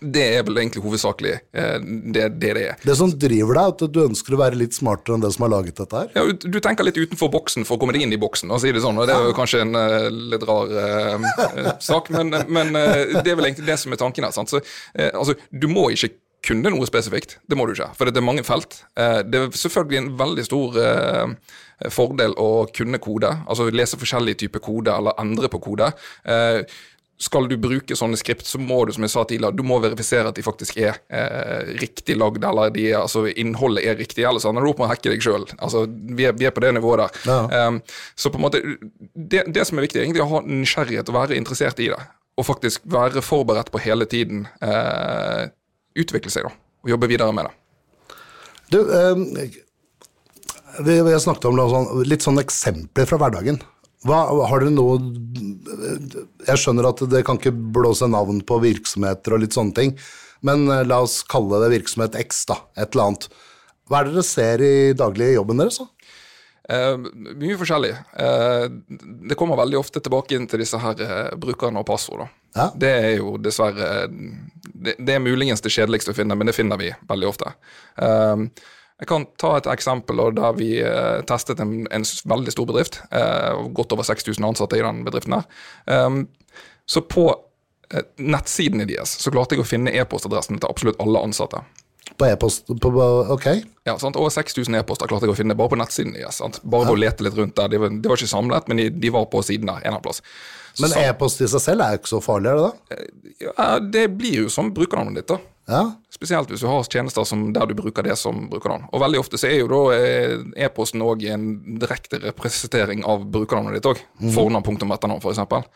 Det 0.00 0.22
er 0.36 0.44
vel 0.46 0.60
egentlig 0.60 0.82
hovedsakelig 0.84 1.32
eh, 1.34 1.78
det, 2.14 2.26
det 2.38 2.52
det 2.58 2.64
er. 2.70 2.76
Det 2.84 2.96
som 2.98 3.10
driver 3.10 3.58
deg, 3.58 3.72
at 3.74 3.94
du 3.94 4.00
ønsker 4.04 4.36
å 4.36 4.40
være 4.40 4.58
litt 4.60 4.76
smartere 4.76 5.16
enn 5.18 5.24
det 5.24 5.32
som 5.34 5.46
har 5.46 5.52
laget 5.56 5.80
dette 5.80 6.02
her. 6.04 6.12
Ja, 6.14 6.24
du- 6.28 6.60
tenker 6.68 6.84
litt 6.86 6.98
utenfor 6.98 7.30
boksen 7.32 7.64
for 7.64 7.76
å 7.76 7.80
komme 7.80 7.94
deg 7.96 8.04
inn 8.04 8.12
i 8.12 8.20
boksen. 8.20 8.50
og 8.50 8.60
si 8.60 8.72
Det 8.72 8.82
sånn, 8.82 8.98
og 8.98 9.06
det 9.08 9.14
er 9.14 9.28
jo 9.28 9.36
kanskje 9.36 9.62
en 9.64 9.74
eh, 9.78 10.08
litt 10.34 10.46
rar 10.48 10.72
eh, 10.84 11.68
sak, 11.80 12.10
men, 12.14 12.34
men 12.48 12.72
det 12.74 13.26
er 13.26 13.38
vel 13.38 13.48
egentlig 13.50 13.68
det 13.68 13.78
som 13.80 13.92
er 13.94 14.00
tanken 14.00 14.26
her. 14.26 14.34
Så, 14.34 14.60
uh, 14.60 15.10
altså, 15.14 15.34
du 15.50 15.66
må 15.70 15.88
ikke 15.94 16.12
kunne 16.44 16.70
noe 16.70 16.86
spesifikt, 16.86 17.38
det 17.50 17.56
må 17.58 17.66
du 17.66 17.72
ikke, 17.74 17.90
for 17.98 18.06
det 18.06 18.20
er 18.20 18.24
mange 18.24 18.44
felt. 18.46 18.76
Det 18.94 19.40
er 19.40 19.48
selvfølgelig 19.58 19.98
en 19.98 20.12
veldig 20.20 20.44
stor 20.46 20.76
fordel 21.90 22.36
å 22.38 22.68
kunne 22.74 23.00
kode, 23.02 23.32
altså 23.50 23.66
lese 23.74 23.98
forskjellige 23.98 24.44
typer 24.44 24.62
kode 24.62 24.94
eller 24.94 25.18
endre 25.18 25.50
på 25.50 25.58
kode. 25.66 25.90
Skal 27.18 27.48
du 27.50 27.56
bruke 27.58 27.96
sånne 27.98 28.14
skript, 28.20 28.46
så 28.46 28.60
må 28.62 28.76
du 28.86 28.92
som 28.94 29.02
jeg 29.02 29.10
sa 29.10 29.24
tidligere, 29.26 29.56
du 29.58 29.64
må 29.66 29.80
verifisere 29.82 30.30
at 30.30 30.36
de 30.38 30.44
faktisk 30.46 30.76
er 30.78 31.00
eh, 31.10 31.72
riktig 31.80 32.14
lagd, 32.14 32.44
eller 32.46 32.70
de 32.70 32.84
er, 32.92 33.00
altså, 33.00 33.24
innholdet 33.26 33.82
er 33.90 33.96
riktig. 33.98 34.22
Ellers 34.28 34.46
ender 34.46 34.62
du 34.62 34.70
opp 34.70 34.78
med 34.78 34.86
å 34.86 34.90
hacke 34.92 35.10
deg 35.10 35.24
sjøl. 35.26 35.48
Altså, 35.58 35.82
vi, 35.90 36.28
er- 36.30 36.36
vi 36.38 36.46
er 36.46 36.54
på 36.54 36.62
det 36.62 36.70
nivået 36.76 37.02
der. 37.02 37.18
Ja. 37.26 37.66
Um, 37.72 37.80
så 38.14 38.30
på 38.30 38.38
en 38.38 38.44
måte, 38.46 38.60
det, 39.18 39.42
det 39.50 39.64
som 39.66 39.80
er 39.80 39.88
viktig, 39.88 39.98
er 39.98 40.06
egentlig 40.06 40.22
å 40.22 40.30
ha 40.36 40.42
nysgjerrighet 40.46 41.10
og 41.10 41.16
være 41.18 41.40
interessert 41.40 41.82
i 41.82 41.88
det. 41.90 41.98
Og 42.38 42.46
faktisk 42.46 42.84
være 42.94 43.18
forberedt 43.26 43.72
på 43.74 43.80
hele 43.82 44.06
tiden 44.06 44.44
eh, 44.62 45.48
utvikle 45.98 46.30
seg 46.30 46.46
da, 46.46 46.52
og 46.86 46.92
jobbe 46.94 47.08
videre 47.10 47.34
med 47.34 47.48
det. 47.50 47.56
Du, 48.70 48.78
um, 48.84 49.24
vi, 50.86 50.94
vi 51.02 51.12
har 51.16 51.18
snakket 51.24 51.48
om 51.50 51.58
noe 51.58 51.66
sånn, 51.72 51.90
litt 52.06 52.22
sånne 52.22 52.46
eksempler 52.46 53.10
fra 53.10 53.18
hverdagen. 53.24 53.58
Hva, 54.06 54.20
har 54.46 54.62
dere 54.62 54.70
noe 54.70 55.00
Jeg 56.48 56.62
skjønner 56.62 56.88
at 56.88 57.02
det 57.12 57.24
kan 57.26 57.40
ikke 57.40 57.52
blåse 57.52 58.08
navn 58.10 58.40
på 58.46 58.60
virksomheter 58.64 59.36
og 59.36 59.44
litt 59.44 59.56
sånne 59.56 59.76
ting, 59.76 59.94
men 60.46 60.66
eh, 60.72 60.86
la 60.88 61.02
oss 61.04 61.20
kalle 61.28 61.60
det 61.64 61.74
virksomhet 61.76 62.16
X, 62.24 62.46
da. 62.50 62.60
Et 62.78 62.88
eller 62.92 63.10
annet. 63.10 63.28
Hva 63.88 64.00
er 64.00 64.08
det 64.08 64.18
dere 64.18 64.26
ser 64.26 64.64
i 64.64 64.74
daglig 64.96 65.32
jobben 65.34 65.60
deres, 65.60 65.80
da? 65.80 65.88
Eh, 66.68 66.96
mye 67.40 67.56
forskjellig. 67.56 67.94
Eh, 68.24 68.64
det 69.30 69.36
kommer 69.40 69.56
veldig 69.56 69.78
ofte 69.80 70.02
tilbake 70.04 70.36
inn 70.36 70.48
til 70.48 70.60
disse 70.60 70.80
her 70.82 71.00
eh, 71.04 71.36
brukerne 71.40 71.80
og 71.80 71.88
passord. 71.88 72.26
Ja. 72.56 72.68
Det 72.76 72.90
er 72.92 73.14
jo 73.20 73.36
dessverre 73.40 74.08
det, 74.08 74.94
det 74.98 75.14
er 75.14 75.22
muligens 75.22 75.62
det 75.64 75.72
kjedeligste 75.72 76.12
å 76.12 76.16
finne, 76.16 76.36
men 76.38 76.48
det 76.48 76.56
finner 76.56 76.80
vi 76.80 76.90
veldig 77.08 77.30
ofte. 77.30 77.54
Eh, 77.96 78.44
jeg 78.98 79.06
kan 79.06 79.26
ta 79.38 79.52
et 79.56 79.68
eksempel 79.70 80.20
der 80.34 80.54
vi 80.58 80.72
eh, 80.82 81.20
testet 81.28 81.60
en, 81.62 81.84
en 81.94 82.06
veldig 82.32 82.54
stor 82.54 82.66
bedrift. 82.66 83.00
eh, 83.14 83.66
godt 83.74 83.92
over 83.94 84.02
6000 84.02 84.44
ansatte 84.44 84.78
i 84.78 84.82
den 84.82 85.04
bedriften. 85.06 85.38
her. 85.38 85.44
Eh, 85.86 86.62
så 86.86 87.04
på 87.06 87.28
eh, 87.94 88.02
nettsidene 88.18 88.88
deres 88.88 89.14
så 89.22 89.30
klarte 89.30 89.54
jeg 89.54 89.62
å 89.62 89.68
finne 89.68 89.94
e-postadressen 89.94 90.58
til 90.58 90.70
absolutt 90.70 90.98
alle 91.04 91.22
ansatte. 91.22 91.62
På 92.18 92.26
e-post 92.26 92.70
Ok. 92.70 93.46
Ja, 93.86 93.94
sant? 93.98 94.16
Over 94.16 94.32
6000 94.34 94.74
e-poster 94.80 95.06
klarte 95.06 95.28
jeg 95.28 95.34
å 95.34 95.38
finne 95.38 95.54
bare 95.54 95.70
på 95.70 95.78
nettsiden 95.78 96.16
deres. 96.16 96.40
sant? 96.40 96.58
Bare 96.64 96.88
ja. 96.88 96.94
å 96.96 96.98
lete 96.98 97.22
litt 97.22 97.36
rundt 97.38 97.54
der. 97.54 97.68
De 97.70 97.78
var, 97.78 97.92
de 97.94 98.10
var 98.10 98.18
ikke 98.18 98.30
samlet, 98.32 98.66
men 98.66 98.80
de, 98.80 98.88
de 98.90 99.12
var 99.14 99.28
på 99.30 99.44
siden 99.46 99.70
der 99.70 99.78
en 99.78 99.84
eller 99.84 100.00
annen 100.00 100.06
plass. 100.08 100.24
Men 100.82 100.96
e-post 101.04 101.44
i 101.44 101.50
seg 101.50 101.62
selv 101.62 101.84
er 101.84 101.94
jo 101.94 102.02
ikke 102.02 102.10
så 102.16 102.20
farlig, 102.22 102.50
er 102.50 102.58
det 102.58 102.66
da? 102.66 103.06
ja, 103.44 103.68
det 103.82 104.04
blir 104.18 104.44
jo 104.44 104.50
som 104.52 104.72
brukernavnet 104.74 105.22
ditt, 105.22 105.30
da. 105.30 105.38
Ja. 105.68 105.82
Spesielt 106.12 106.50
hvis 106.50 106.64
du 106.64 106.68
har 106.70 106.86
tjenester 106.88 107.26
som, 107.28 107.50
der 107.52 107.68
du 107.68 107.76
bruker 107.78 108.06
det 108.06 108.16
som 108.18 108.46
brukernavn. 108.50 108.88
Og 108.88 109.02
veldig 109.02 109.20
ofte 109.20 109.40
så 109.40 109.50
er 109.50 109.60
jo 109.60 109.70
da 109.70 109.82
eh, 109.98 110.36
e-posten 110.64 111.04
òg 111.04 111.26
en 111.28 111.48
direkte 111.80 112.22
representering 112.24 113.04
av 113.06 113.26
brukernavnet 113.28 113.78
ditt 113.78 113.90
òg. 113.90 114.00
Fornavn, 114.34 114.64
punktum, 114.66 114.94
etternavn, 114.96 115.22
eksempel. 115.28 115.68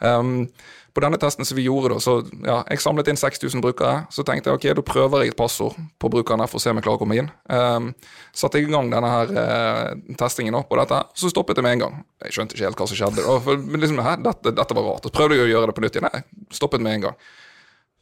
Um, 0.00 0.46
på 0.94 1.02
denne 1.04 1.18
testen 1.22 1.46
som 1.46 1.58
vi 1.58 1.66
gjorde, 1.68 1.92
da, 1.92 2.00
så 2.02 2.16
ja, 2.42 2.56
jeg 2.66 2.82
samlet 2.82 3.10
inn 3.12 3.18
6000 3.20 3.62
brukere. 3.62 4.06
Så 4.10 4.24
tenkte 4.26 4.50
jeg 4.50 4.58
ok, 4.58 4.66
da 4.78 4.84
prøver 4.86 5.24
jeg 5.24 5.34
et 5.34 5.38
passord 5.38 5.76
på 6.02 6.10
brukerne 6.10 6.48
for 6.50 6.58
å 6.58 6.62
se 6.62 6.72
om 6.72 6.80
jeg 6.80 6.86
klarer 6.86 6.98
å 6.98 7.02
komme 7.02 7.18
inn. 7.20 7.28
Um, 7.46 7.92
satte 8.34 8.58
jeg 8.58 8.66
i 8.66 8.72
gang 8.72 8.90
denne 8.90 9.12
her 9.12 9.34
uh, 9.36 10.14
testingen 10.18 10.58
opp, 10.58 10.72
og 10.72 10.82
dette, 10.82 11.02
så 11.14 11.30
stoppet 11.30 11.60
det 11.60 11.66
med 11.66 11.76
en 11.76 11.84
gang. 11.84 12.00
Jeg 12.26 12.38
skjønte 12.38 12.56
ikke 12.56 12.70
helt 12.70 12.82
hva 12.82 12.88
som 12.90 12.98
skjedde. 13.02 13.26
Da, 13.26 13.36
for, 13.44 13.62
men 13.62 13.84
liksom, 13.84 14.02
hæ, 14.06 14.16
dette, 14.24 14.54
dette 14.62 14.78
var 14.78 14.88
rart. 14.88 15.06
Så 15.06 15.14
prøvde 15.14 15.38
jeg 15.38 15.46
å 15.46 15.52
gjøre 15.52 15.70
det 15.70 15.76
på 15.78 15.86
nytt 15.86 16.00
igjen. 16.00 16.10
Nei, 16.10 16.48
stoppet 16.58 16.86
med 16.86 16.98
en 16.98 17.06
gang. 17.06 17.22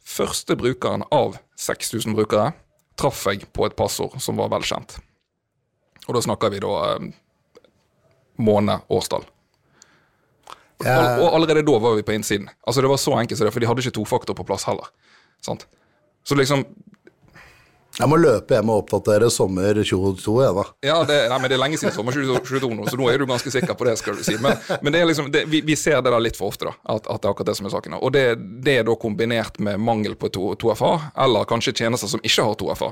Første 0.09 0.55
brukeren 0.57 1.05
av 1.13 1.37
6000 1.59 2.15
brukere 2.17 2.51
traff 2.99 3.25
jeg 3.29 3.45
på 3.53 3.67
et 3.67 3.75
passord 3.77 4.17
som 4.23 4.39
var 4.39 4.49
velkjent. 4.51 4.97
Og 6.07 6.15
da 6.17 6.23
snakker 6.25 6.51
vi 6.51 6.61
da 6.63 6.71
eh, 6.87 7.11
måned, 8.41 8.87
årstall. 8.89 9.27
All, 10.79 11.19
og 11.19 11.33
allerede 11.35 11.65
da 11.67 11.75
var 11.83 11.97
vi 11.97 12.05
på 12.07 12.15
innsiden. 12.15 12.47
Altså 12.63 12.81
Det 12.81 12.89
var 12.89 13.01
så 13.01 13.17
enkelt 13.19 13.37
som 13.37 13.47
det, 13.47 13.53
for 13.53 13.61
de 13.61 13.67
hadde 13.67 13.83
ikke 13.83 13.97
tofaktor 13.99 14.37
på 14.37 14.47
plass 14.47 14.65
heller. 14.67 14.87
Sant? 15.43 15.67
Så 16.23 16.35
liksom 16.39 16.63
Jeg 17.99 18.07
må 18.07 18.15
løpe 18.15 18.55
hjem 18.55 18.69
og 18.71 18.85
oppdatere 18.85 19.27
sommer 19.33 19.73
2022, 19.75 20.35
jeg, 20.45 20.53
da. 20.55 20.63
Ja, 20.87 20.97
det, 21.03 21.17
nei, 21.31 21.39
men 21.43 21.51
det 21.51 21.57
er 21.57 21.61
lenge 21.65 21.79
siden 21.81 21.91
sommer 21.91 22.15
2022 22.15 22.69
nå, 22.77 22.85
så 22.87 22.95
nå 22.99 23.09
er 23.11 23.19
du 23.19 23.25
ganske 23.27 23.51
sikker 23.51 23.75
på 23.75 23.87
det. 23.89 23.97
skal 23.99 24.15
du 24.15 24.23
si. 24.23 24.37
Men, 24.39 24.55
men 24.85 24.95
det 24.95 25.01
er 25.01 25.09
liksom, 25.09 25.27
det, 25.33 25.41
vi, 25.51 25.59
vi 25.67 25.75
ser 25.79 25.99
det 25.99 26.13
der 26.13 26.23
litt 26.23 26.39
for 26.39 26.53
ofte, 26.53 26.69
da, 26.69 26.73
at, 26.95 27.03
at 27.11 27.19
det 27.19 27.27
er 27.27 27.33
akkurat 27.33 27.49
det 27.51 27.57
som 27.59 27.67
er 27.67 27.73
saken. 27.75 27.97
Og 27.99 28.13
det, 28.15 28.23
det 28.63 28.77
er 28.79 28.87
da 28.87 28.95
kombinert 29.01 29.59
med 29.59 29.81
mangel 29.83 30.15
på 30.19 30.31
2FA, 30.31 30.93
eller 31.25 31.47
kanskje 31.49 31.75
tjenester 31.81 32.07
som 32.13 32.23
ikke 32.23 32.45
har 32.47 32.55
2FA. 32.61 32.89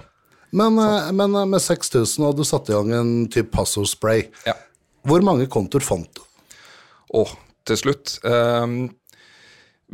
Men, 0.59 0.77
eh, 0.83 1.07
men 1.15 1.35
eh, 1.39 1.47
med 1.55 1.63
6000 1.63 2.27
og 2.27 2.35
du 2.39 2.43
satte 2.47 2.73
i 2.73 2.75
gang 2.75 2.91
en 2.99 3.13
type 3.31 3.51
passordspray, 3.55 4.27
Ja. 4.47 4.53
hvor 5.07 5.23
mange 5.23 5.47
kontoer 5.51 5.83
fant 5.87 6.11
du? 6.19 6.23
Å, 7.15 7.23
til 7.67 7.79
slutt 7.79 8.17
um, 8.27 8.89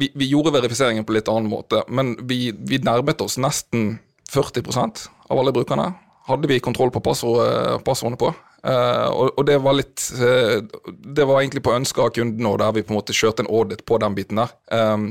vi, 0.01 0.07
vi 0.17 0.31
gjorde 0.31 0.53
verifiseringen 0.55 1.05
på 1.05 1.13
litt 1.13 1.29
annen 1.29 1.49
måte, 1.51 1.83
men 1.93 2.15
vi, 2.25 2.47
vi 2.57 2.79
nærmet 2.81 3.21
oss 3.21 3.37
nesten 3.41 3.99
40% 4.33 5.05
av 5.29 5.39
alle 5.39 5.53
brukerne. 5.55 5.91
Hadde 6.27 6.49
vi 6.49 6.59
kontroll 6.63 6.91
på 6.91 7.01
passordene 7.03 8.19
på. 8.19 8.31
Eh, 8.63 9.07
og, 9.11 9.41
det 9.43 9.57
var 9.59 9.75
litt 9.75 10.05
eh, 10.23 10.61
Det 10.87 11.25
var 11.27 11.41
egentlig 11.41 11.65
på 11.65 11.73
ønske 11.75 11.99
av 11.99 12.13
kunden, 12.15 12.45
og 12.47 12.61
der 12.61 12.71
vi 12.77 12.85
på 12.85 12.93
en 12.93 12.99
måte 13.01 13.15
kjørte 13.15 13.43
en 13.43 13.51
audit 13.51 13.83
på 13.85 13.99
den 13.99 14.15
biten 14.15 14.39
der. 14.39 14.53
Ehm, 14.71 15.09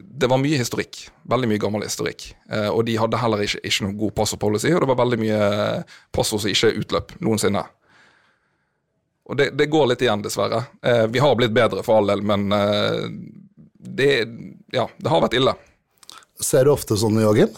det 0.00 0.30
var 0.30 0.40
mye 0.40 0.60
historikk. 0.60 1.02
Veldig 1.30 1.50
mye 1.50 1.60
gammel 1.60 1.84
historikk. 1.84 2.30
Eh, 2.50 2.68
og 2.70 2.84
de 2.86 2.96
hadde 3.00 3.20
heller 3.20 3.42
ikke, 3.44 3.60
ikke 3.66 3.86
noen 3.86 3.98
god 4.00 4.14
passordpolicy, 4.22 4.70
og 4.74 4.84
det 4.84 4.90
var 4.92 5.00
veldig 5.02 5.20
mye 5.20 5.40
passord 6.14 6.44
som 6.44 6.52
ikke 6.52 6.72
utløp 6.80 7.14
noensinne. 7.20 7.64
Og 9.30 9.36
det, 9.38 9.50
det 9.58 9.68
går 9.70 9.92
litt 9.92 10.02
igjen, 10.02 10.22
dessverre. 10.24 10.64
Eh, 10.82 11.04
vi 11.10 11.22
har 11.22 11.36
blitt 11.38 11.54
bedre 11.54 11.84
for 11.86 12.00
all 12.00 12.10
del, 12.10 12.22
men 12.26 12.50
eh, 12.54 13.02
det, 13.98 14.12
ja, 14.74 14.88
det 14.98 15.12
har 15.12 15.22
vært 15.22 15.36
ille. 15.38 15.54
Ser 16.40 16.66
du 16.66 16.72
ofte 16.72 16.96
sånn, 16.98 17.20
Joakim? 17.22 17.52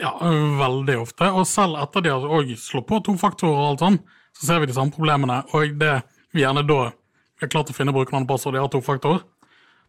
Ja, 0.00 0.14
veldig 0.60 0.96
ofte. 1.02 1.28
Og 1.36 1.44
selv 1.48 1.76
etter 1.82 2.04
de 2.04 2.12
har 2.14 2.54
slått 2.60 2.88
på 2.88 3.00
to 3.04 3.16
faktorer, 3.20 3.56
og 3.56 3.72
alt 3.74 3.84
sånn, 3.84 3.98
så 4.36 4.46
ser 4.48 4.62
vi 4.62 4.70
de 4.70 4.76
samme 4.76 4.94
problemene. 4.94 5.42
Og 5.56 5.76
det 5.80 6.00
vi 6.32 6.44
gjerne 6.44 6.64
da 6.66 6.80
vi 6.90 7.46
har 7.46 7.52
klart 7.52 7.72
å 7.72 7.76
finne 7.76 7.94
brukernavnepassord 7.96 8.56
de 8.56 8.60
har 8.60 8.70
to 8.72 8.82
faktorer, 8.84 9.22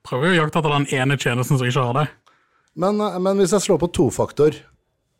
prøver 0.07 0.29
vi 0.29 0.37
å 0.37 0.41
jakte 0.41 0.61
etter 0.61 0.71
den 0.71 0.89
ene 0.95 1.17
tjenesten 1.19 1.59
som 1.59 1.67
ikke 1.67 1.83
har 1.83 1.97
det. 1.99 2.07
Men, 2.79 3.01
eh, 3.03 3.19
men 3.19 3.41
hvis 3.41 3.51
jeg 3.51 3.67
slår 3.67 3.81
på 3.81 3.91
tofaktor, 3.91 4.55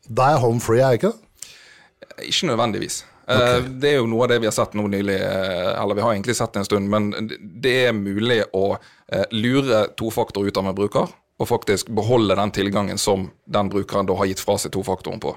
da 0.08 0.28
er 0.28 0.38
jeg 0.38 0.44
home 0.46 0.64
free, 0.64 0.80
er 0.80 0.96
jeg 0.96 1.02
ikke 1.02 1.12
det? 1.12 2.28
Ikke 2.32 2.48
nødvendigvis. 2.50 3.04
Okay. 3.32 3.68
Det 3.80 3.90
er 3.92 4.00
jo 4.00 4.08
noe 4.10 4.26
av 4.26 4.32
det 4.32 4.40
vi 4.44 4.48
har 4.50 4.56
sett 4.56 4.74
nå 4.76 4.88
nylig, 4.92 5.20
eh, 5.20 5.72
eller 5.76 5.96
vi 5.96 6.04
har 6.04 6.16
egentlig 6.16 6.36
sett 6.36 6.54
det 6.54 6.64
en 6.64 6.68
stund, 6.68 6.90
men 6.92 7.30
det 7.62 7.76
er 7.88 7.94
mulig 7.96 8.42
å 8.52 8.78
lure 9.32 9.62
lure 9.68 9.82
tofaktor 10.00 10.48
ut 10.48 10.58
av 10.58 10.68
en 10.68 10.76
bruker, 10.76 11.12
og 11.42 11.50
faktisk 11.50 11.90
beholde 11.90 12.38
den 12.38 12.54
tilgangen 12.54 13.00
som 13.02 13.32
den 13.50 13.70
brukeren 13.74 14.10
da 14.10 14.18
har 14.20 14.30
gitt 14.30 14.44
fra 14.44 14.58
seg 14.62 14.74
tofaktoren 14.76 15.22
på. 15.24 15.34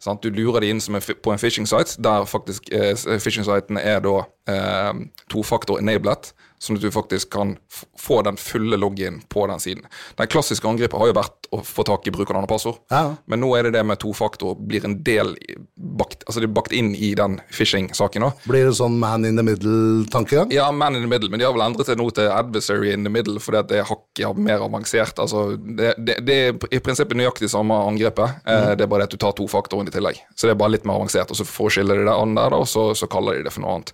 Sånn, 0.00 0.18
Du 0.22 0.30
lurer 0.30 0.60
de 0.64 0.70
inn 0.72 0.80
en, 0.80 1.00
på 1.00 1.32
en 1.32 1.40
phishing 1.40 1.68
site, 1.68 2.00
der 2.02 2.24
faktisk 2.28 2.68
eh, 2.72 2.96
phishing-sitene 2.96 3.80
er 3.80 4.00
da 4.04 4.24
eh, 4.48 4.92
tofaktor 5.32 5.80
enabled, 5.82 6.32
sånn 6.62 6.78
at 6.78 6.84
du 6.86 6.88
faktisk 6.88 7.30
kan 7.34 7.56
få 8.00 8.22
den 8.24 8.38
fulle 8.40 8.78
login 8.80 9.20
på 9.28 9.44
den 9.50 9.60
siden. 9.60 9.84
Den 10.16 10.30
klassiske 10.32 10.68
angrepet 10.68 10.96
har 10.96 11.10
jo 11.10 11.16
vært 11.18 11.48
å 11.54 11.60
få 11.62 11.84
tak 11.86 12.06
i 12.08 12.12
brukernavn 12.14 12.46
og 12.46 12.50
passord, 12.50 12.78
Ja. 12.90 13.16
men 13.26 13.40
nå 13.40 13.50
er 13.58 13.66
det 13.66 13.74
det 13.76 13.84
med 13.86 14.00
tofaktor 14.00 14.56
blir 14.56 14.84
en 14.84 14.96
del 15.04 15.36
bakt, 15.76 16.24
altså 16.24 16.40
det 16.40 16.48
er 16.48 16.54
bakt 16.56 16.72
inn 16.72 16.94
i 16.94 17.12
den 17.14 17.38
phishing-saken. 17.52 18.24
Blir 18.48 18.66
det 18.66 18.74
sånn 18.80 18.98
man 18.98 19.24
in 19.28 19.36
the 19.36 19.44
middle-tankegang? 19.44 20.50
Ja, 20.50 20.70
man 20.72 20.96
in 20.96 21.02
the 21.02 21.08
middle, 21.08 21.28
men 21.30 21.38
de 21.38 21.46
har 21.46 21.52
vel 21.52 21.66
endret 21.66 21.86
det 21.86 21.98
nå 22.00 22.08
til 22.16 22.32
adversary 22.32 22.92
in 22.92 23.04
the 23.04 23.12
middle, 23.12 23.38
fordi 23.38 23.60
at 23.60 23.68
det 23.68 23.82
er 23.82 23.90
hakket 23.90 24.40
mer 24.40 24.64
avansert. 24.64 25.20
Altså, 25.22 25.56
det, 25.60 25.94
det, 25.98 26.18
det 26.26 26.38
er 26.48 26.68
i 26.72 26.80
prinsippet 26.80 27.20
nøyaktig 27.20 27.50
samme 27.52 27.76
angrepet, 27.84 28.40
mm. 28.48 28.76
det 28.80 28.86
er 28.86 28.90
bare 28.90 29.04
det 29.04 29.12
at 29.12 29.18
du 29.18 29.22
tar 29.22 29.36
tofaktoren 29.36 29.86
i 29.86 29.94
tillegg. 29.94 30.24
Så 30.34 30.48
det 30.48 30.56
er 30.56 30.62
bare 30.64 30.74
litt 30.74 30.88
mer 30.88 30.98
avansert, 30.98 31.30
og 31.30 31.36
så 31.36 31.46
for 31.46 31.68
å 31.68 31.76
skille 31.76 31.94
det 32.00 32.08
der 32.08 32.16
an 32.16 32.34
der, 32.34 32.50
da, 32.56 32.64
så, 32.64 32.88
så 32.96 33.06
kaller 33.12 33.36
de 33.38 33.46
det 33.46 33.52
for 33.54 33.62
noe 33.62 33.76
annet. 33.76 33.92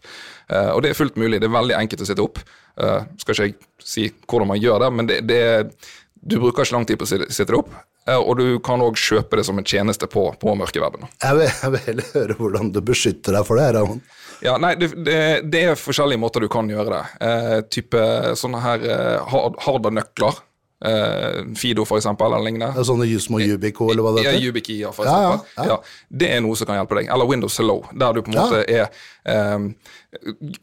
Eh, 0.49 0.71
og 0.73 0.83
det 0.85 0.93
er 0.93 0.99
fullt 0.99 1.19
mulig, 1.21 1.41
det 1.41 1.49
er 1.51 1.57
veldig 1.57 1.79
enkelt 1.79 2.05
å 2.05 2.09
sitte 2.09 2.25
opp. 2.25 2.43
Eh, 2.81 3.01
skal 3.23 3.35
ikke 3.37 3.49
jeg 3.51 3.57
si 3.85 4.09
hvordan 4.27 4.53
man 4.55 4.63
gjør 4.63 4.85
det, 4.87 4.93
men 4.99 5.11
det, 5.11 5.21
det 5.29 5.43
du 6.23 6.39
bruker 6.39 6.63
ikke 6.63 6.77
lang 6.77 6.87
tid 6.87 7.01
på 7.01 7.07
å 7.07 7.11
sitte 7.11 7.51
det 7.51 7.59
opp, 7.59 7.73
eh, 8.07 8.19
og 8.19 8.37
du 8.39 8.47
kan 8.65 8.83
òg 8.85 8.99
kjøpe 9.01 9.39
det 9.41 9.47
som 9.49 9.59
en 9.59 9.67
tjeneste 9.67 10.07
på, 10.11 10.29
på 10.39 10.55
mørkeverdenen. 10.59 11.11
Jeg 11.23 11.39
vil, 11.41 11.49
jeg 11.51 11.75
vil 11.75 11.87
heller 11.89 12.13
høre 12.15 12.37
hvordan 12.39 12.71
du 12.75 12.81
beskytter 12.93 13.39
deg 13.39 13.49
for 13.49 13.59
det. 13.59 13.73
Ramon. 13.77 14.03
Ja, 14.43 14.57
nei, 14.59 14.73
det, 14.79 14.93
det, 15.07 15.19
det 15.51 15.65
er 15.71 15.79
forskjellige 15.79 16.23
måter 16.23 16.43
du 16.43 16.49
kan 16.51 16.71
gjøre 16.71 16.95
det. 16.95 17.03
Eh, 17.27 17.59
type 17.75 18.07
sånne 18.39 18.63
her 18.63 18.87
eh, 18.87 19.19
hard, 19.31 19.59
hardware-nøkler. 19.67 20.41
Eh, 20.85 21.55
Fido, 21.57 21.85
for 21.85 21.97
eksempel, 22.01 22.27
eller 22.27 22.43
lignende. 22.43 22.83
Sånne 22.85 23.07
små 23.23 23.39
Yubico, 23.39 23.87
eller 23.93 24.03
hva 24.03 24.13
det 24.17 24.25
heter? 24.27 24.79
Ja, 24.81 24.91
for 24.93 25.07
Ja, 25.07 25.23
ja, 25.23 25.35
eksempel. 25.35 25.53
ja. 25.57 25.65
Ja, 25.71 25.77
det 26.09 26.31
er 26.35 26.41
noe 26.43 26.57
som 26.59 26.67
kan 26.67 26.81
hjelpe 26.81 26.97
deg. 26.99 27.11
Eller 27.15 27.29
Windows 27.31 27.59
Hello, 27.59 27.85
der 27.95 28.13
du 28.13 28.23
på 28.23 28.33
en 28.33 28.39
måte 28.41 28.65
er 28.67 28.89
um, 29.55 29.69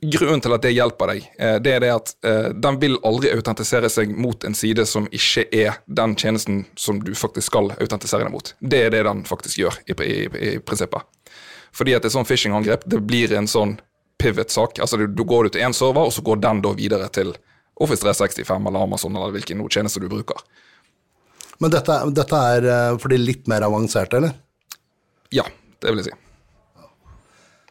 Grunnen 0.04 0.42
til 0.44 0.54
at 0.54 0.62
det 0.66 0.74
hjelper 0.76 1.14
deg, 1.14 1.30
uh, 1.40 1.56
det 1.64 1.74
er 1.78 1.80
det 1.86 1.92
at 1.94 2.14
uh, 2.28 2.50
den 2.52 2.80
vil 2.82 2.98
aldri 3.08 3.32
autentisere 3.32 3.90
seg 3.90 4.12
mot 4.12 4.44
en 4.44 4.58
side 4.58 4.86
som 4.86 5.08
ikke 5.08 5.48
er 5.56 5.80
den 5.88 6.16
tjenesten 6.20 6.66
som 6.76 7.00
du 7.00 7.14
faktisk 7.16 7.48
skal 7.54 7.72
autentisere 7.80 8.28
deg 8.28 8.34
mot. 8.36 8.54
Det 8.60 8.84
er 8.90 8.92
det 8.92 9.06
den 9.08 9.24
faktisk 9.24 9.58
gjør, 9.64 9.80
i, 9.88 9.96
i, 10.04 10.18
i 10.28 10.58
prinsippet. 10.60 11.08
Fordi 11.72 11.96
at 11.96 12.06
et 12.06 12.12
sånn 12.12 12.28
phishing-angrep 12.28 12.84
det 12.90 13.00
blir 13.08 13.32
en 13.38 13.48
sånn 13.48 13.78
pivot-sak. 14.20 14.82
Altså 14.84 15.00
du, 15.00 15.08
du 15.08 15.24
går 15.24 15.48
ut 15.48 15.56
til 15.56 15.64
én 15.64 15.74
server, 15.74 16.10
og 16.10 16.12
så 16.12 16.22
går 16.26 16.42
den 16.44 16.60
da 16.66 16.74
videre 16.76 17.08
til 17.16 17.32
Office 17.80 18.04
365 18.04 18.68
eller 18.68 18.88
Amazon 18.88 19.16
eller 19.16 19.36
hvilken 19.36 19.62
tjeneste 19.72 20.02
du 20.04 20.10
bruker. 20.12 20.42
Men 21.60 21.74
dette, 21.74 21.96
dette 22.16 22.40
er 22.54 22.68
eh, 22.72 22.98
for 23.00 23.12
de 23.12 23.20
litt 23.20 23.48
mer 23.52 23.66
avanserte, 23.68 24.20
eller? 24.20 24.36
Ja, 25.36 25.46
det 25.80 25.92
vil 25.92 26.02
jeg 26.02 26.10
si. 26.10 26.18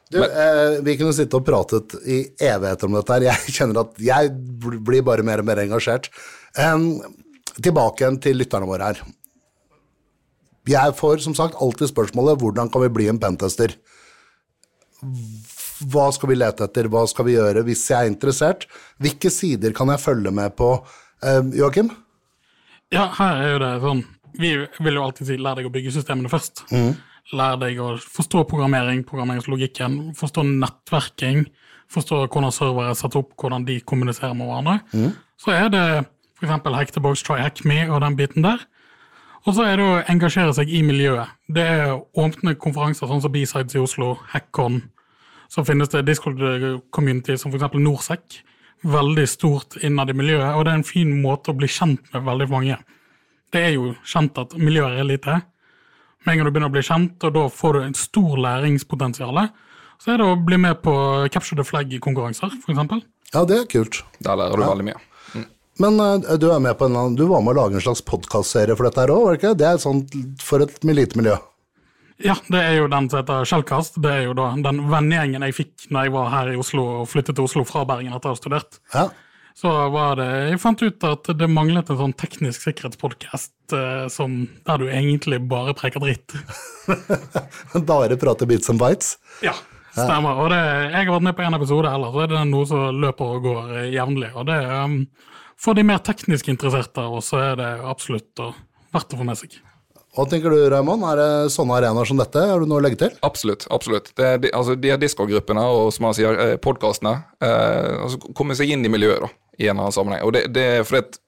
Du, 0.08 0.18
eh, 0.24 0.78
vi 0.84 0.96
kunne 0.96 1.12
sitte 1.16 1.36
og 1.36 1.44
pratet 1.44 1.96
i 2.08 2.22
evigheter 2.32 2.88
om 2.88 2.96
dette 2.96 3.16
her. 3.16 3.28
Jeg 3.28 3.54
kjenner 3.58 3.82
at 3.84 4.00
jeg 4.00 4.32
blir 4.64 5.04
bare 5.04 5.24
mer 5.26 5.42
og 5.42 5.48
mer 5.48 5.60
engasjert. 5.64 6.08
Um, 6.56 7.00
tilbake 7.60 8.04
igjen 8.04 8.20
til 8.24 8.40
lytterne 8.40 8.68
våre 8.68 8.92
her. 8.92 9.02
Jeg 10.68 10.96
får 10.96 11.24
som 11.24 11.36
sagt 11.36 11.56
alltid 11.60 11.90
spørsmålet 11.92 12.40
hvordan 12.40 12.72
kan 12.72 12.84
vi 12.84 12.92
bli 12.92 13.08
en 13.08 13.20
pentester? 13.20 13.72
Hva 15.86 16.08
skal 16.14 16.32
vi 16.32 16.36
lete 16.38 16.66
etter, 16.66 16.88
hva 16.90 17.04
skal 17.08 17.26
vi 17.28 17.36
gjøre 17.36 17.62
hvis 17.66 17.84
jeg 17.90 17.98
er 18.06 18.10
interessert? 18.10 18.66
Hvilke 18.98 19.30
sider 19.30 19.74
kan 19.76 19.90
jeg 19.92 20.02
følge 20.02 20.32
med 20.34 20.56
på? 20.58 20.72
eh, 21.22 21.42
Joakim? 21.58 21.90
Ja, 22.94 23.08
her 23.18 23.42
er 23.42 23.50
jo 23.52 23.58
det 23.60 23.72
sånn 23.82 24.04
Vi 24.38 24.50
vil 24.80 24.94
jo 24.96 25.02
alltid 25.04 25.26
si 25.28 25.36
lær 25.36 25.56
deg 25.58 25.66
å 25.68 25.72
bygge 25.72 25.92
systemene 25.92 26.30
først. 26.30 26.64
Lær 27.36 27.56
deg 27.60 27.78
å 27.82 27.96
forstå 28.00 28.44
programmering, 28.48 29.02
programmeringslogikken, 29.04 30.14
forstå 30.16 30.44
nettverking, 30.48 31.42
forstå 31.92 32.20
hvordan 32.28 32.52
servere 32.54 32.92
er 32.92 32.98
satt 33.00 33.16
opp, 33.18 33.32
hvordan 33.40 33.66
de 33.66 33.80
kommuniserer 33.84 34.36
med 34.38 34.46
hverandre. 34.48 35.12
Så 35.40 35.52
er 35.52 35.68
det 35.74 35.84
f.eks. 36.38 36.52
Hack 36.76 36.92
the 36.94 37.00
Box, 37.02 37.22
Try 37.26 37.40
Hack 37.42 37.64
Me 37.64 37.82
og 37.90 38.00
den 38.04 38.16
biten 38.16 38.46
der. 38.46 38.62
Og 39.46 39.54
så 39.56 39.64
er 39.64 39.76
det 39.80 39.84
å 39.88 39.98
engasjere 40.12 40.54
seg 40.54 40.70
i 40.70 40.82
miljøet. 40.86 41.28
Det 41.48 41.64
er 41.64 41.96
åpne 42.18 42.54
konferanser 42.60 43.08
sånn 43.10 43.22
som 43.24 43.32
B-Sides 43.32 43.76
i 43.76 43.82
Oslo, 43.82 44.14
Hackon. 44.32 44.82
Så 45.48 45.64
finnes 45.64 45.90
det 45.92 46.04
Discord-community 46.08 47.38
som 47.40 47.52
f.eks. 47.52 47.76
Norsec. 47.80 48.40
Veldig 48.84 49.24
stort 49.28 49.78
innad 49.82 50.12
i 50.12 50.16
miljøet, 50.16 50.52
og 50.54 50.64
det 50.64 50.72
er 50.72 50.80
en 50.80 50.86
fin 50.86 51.10
måte 51.22 51.50
å 51.50 51.58
bli 51.58 51.66
kjent 51.72 52.12
med 52.12 52.26
veldig 52.28 52.48
mange. 52.52 52.76
Det 53.50 53.62
er 53.64 53.72
jo 53.74 53.94
kjent 54.06 54.38
at 54.38 54.54
miljøet 54.60 55.00
er 55.00 55.08
lite. 55.08 55.40
Med 56.22 56.34
en 56.34 56.38
gang 56.38 56.46
du 56.46 56.52
begynner 56.52 56.70
å 56.70 56.76
bli 56.76 56.84
kjent, 56.86 57.16
og 57.26 57.34
da 57.34 57.48
får 57.50 57.74
du 57.74 57.80
en 57.86 57.98
stor 57.98 58.38
læringspotensial, 58.44 59.42
så 59.98 60.14
er 60.14 60.20
det 60.20 60.28
å 60.30 60.38
bli 60.38 60.60
med 60.62 60.78
på 60.84 60.94
Capture 61.34 61.58
the 61.58 61.66
Flag-konkurranser, 61.66 62.54
f.eks. 62.60 63.06
Ja, 63.32 63.44
det 63.48 63.62
er 63.64 63.70
kult. 63.72 64.02
Da 64.22 64.36
lærer 64.38 64.60
du 64.60 64.68
veldig 64.68 64.90
mye. 64.92 65.00
Men 65.78 66.00
eh, 66.02 66.34
du 66.38 66.48
er 66.50 66.62
med 66.62 66.78
på 66.78 66.88
en 66.88 67.14
du 67.16 67.24
var 67.30 67.42
med 67.44 67.54
å 67.54 67.62
lage 67.62 67.78
en 67.78 67.84
slags 67.84 68.02
podkastserie 68.06 68.74
for 68.76 68.88
dette 68.88 69.02
her 69.02 69.14
òg, 69.14 69.24
var 69.24 69.34
det 69.34 69.40
ikke? 69.40 69.54
Det 69.58 69.68
er 69.68 69.82
sånn 69.82 70.02
for 70.42 70.64
et 70.64 70.82
lite 70.86 71.18
miljø. 71.18 71.36
Ja, 72.18 72.34
det 72.50 72.58
er 72.58 72.74
jo 72.80 72.88
den 72.90 73.06
som 73.10 73.20
heter 73.20 73.46
Shellcast. 73.46 74.00
Det 74.02 74.10
er 74.10 74.24
jo 74.26 74.34
da 74.34 74.50
den 74.58 74.82
vennegjengen 74.90 75.44
jeg 75.46 75.54
fikk 75.54 75.88
når 75.94 76.08
jeg 76.08 76.14
var 76.16 76.30
her 76.32 76.50
i 76.50 76.58
Oslo 76.58 76.84
og 77.00 77.08
flyttet 77.10 77.38
til 77.38 77.46
Oslo 77.46 77.62
fra 77.68 77.84
Bergen 77.86 78.14
etter 78.14 78.32
å 78.32 78.34
ha 78.34 78.38
studert. 78.40 78.80
Ja. 78.94 79.06
Så 79.58 79.70
var 79.90 80.18
det 80.20 80.26
Jeg 80.52 80.60
fant 80.62 80.82
ut 80.82 81.04
at 81.06 81.30
det 81.34 81.48
manglet 81.50 81.88
en 81.90 81.98
sånn 81.98 82.14
teknisk 82.18 82.62
sikkerhetspodkast 82.62 83.74
eh, 83.74 84.04
som 84.12 84.36
der 84.66 84.82
du 84.82 84.86
egentlig 84.86 85.40
bare 85.50 85.74
preker 85.78 86.02
dritt. 86.02 86.34
Bare 87.90 88.18
prate 88.18 88.46
bits 88.46 88.70
and 88.70 88.78
bites. 88.78 89.16
Ja, 89.42 89.56
stemmer. 89.96 90.38
Og 90.44 90.52
det, 90.54 90.60
jeg 90.62 91.08
har 91.08 91.10
vært 91.10 91.26
med 91.26 91.38
på 91.38 91.46
en 91.46 91.58
episode, 91.58 91.90
heller, 91.90 92.14
så 92.14 92.22
er 92.22 92.30
det 92.34 92.44
noe 92.52 92.70
som 92.70 93.02
løper 93.02 93.34
og 93.34 93.48
går 93.48 93.74
jevnlig. 93.94 94.30
Og 94.38 94.46
det 94.46 94.60
um, 94.70 95.00
For 95.58 95.74
de 95.74 95.86
mer 95.86 96.06
teknisk 96.06 96.50
interesserte 96.54 97.02
av 97.02 97.18
oss, 97.18 97.32
så 97.34 97.42
er 97.50 97.58
det 97.58 97.72
absolutt 97.82 98.46
verdt 98.94 99.14
å 99.14 99.18
få 99.18 99.26
med 99.26 99.42
seg. 99.42 99.58
Hva 100.18 100.24
tenker 100.26 100.50
du, 100.50 100.58
Raymond? 100.72 101.04
Er 101.12 101.20
det 101.20 101.50
sånne 101.54 101.76
arenaer 101.78 102.08
som 102.10 102.18
dette? 102.18 102.42
Har 102.50 102.58
du 102.58 102.66
noe 102.66 102.80
å 102.80 102.82
legge 102.82 102.98
til? 102.98 103.12
Absolutt. 103.22 103.68
absolutt. 103.70 104.10
Det 104.18 104.26
er, 104.26 104.40
altså, 104.50 104.74
de 104.74 104.90
er 104.90 104.98
diskogruppene 104.98 105.62
og 105.62 105.92
som 105.94 106.08
han 106.08 106.16
sier, 106.18 106.34
eh, 106.42 106.56
podkastene. 106.58 107.12
Eh, 107.38 107.92
altså, 108.02 108.18
komme 108.34 108.56
seg 108.58 108.72
inn 108.74 108.82
i 108.82 108.90
miljøet 108.90 109.22
da, 109.22 109.28
i 109.60 109.68
en 109.68 109.76
eller 109.76 109.84
annen 109.84 109.94
sammenheng. 109.94 110.24
Og 110.26 110.34
det, 110.34 110.48
det 110.56 110.64
er 110.72 110.82
fordi 110.88 111.04
at 111.04 111.20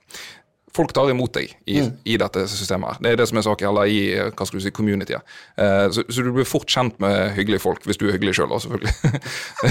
folk 0.75 0.91
tar 0.97 1.13
imot 1.13 1.39
deg 1.39 1.53
i, 1.71 1.85
i 2.03 2.17
dette 2.19 2.43
systemet. 2.51 2.97
her. 2.97 3.05
Det 3.05 3.13
er 3.13 3.21
det 3.21 3.29
som 3.31 3.39
er 3.39 3.47
saken, 3.47 3.69
eller 3.71 3.93
i 3.95 4.01
eh, 4.17 4.33
hva 4.35 4.49
skal 4.49 4.59
du 4.59 4.67
si, 4.67 4.75
communityet. 4.75 5.39
Eh, 5.63 5.85
så, 5.95 6.05
så 6.11 6.27
du 6.27 6.33
blir 6.35 6.51
fort 6.51 6.75
kjent 6.75 6.99
med 6.99 7.37
hyggelige 7.39 7.63
folk, 7.63 7.87
hvis 7.87 8.03
du 8.03 8.09
er 8.09 8.17
hyggelig 8.19 8.41
sjøl, 8.41 8.57
selvfølgelig. 8.67 9.23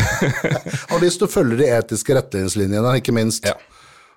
Og 0.94 1.04
hvis 1.04 1.20
du 1.20 1.28
følger 1.28 1.60
de 1.60 1.70
etiske 1.82 2.16
retningslinjene, 2.22 2.96
ikke 3.04 3.20
minst. 3.20 3.52
Ja. 3.52 3.60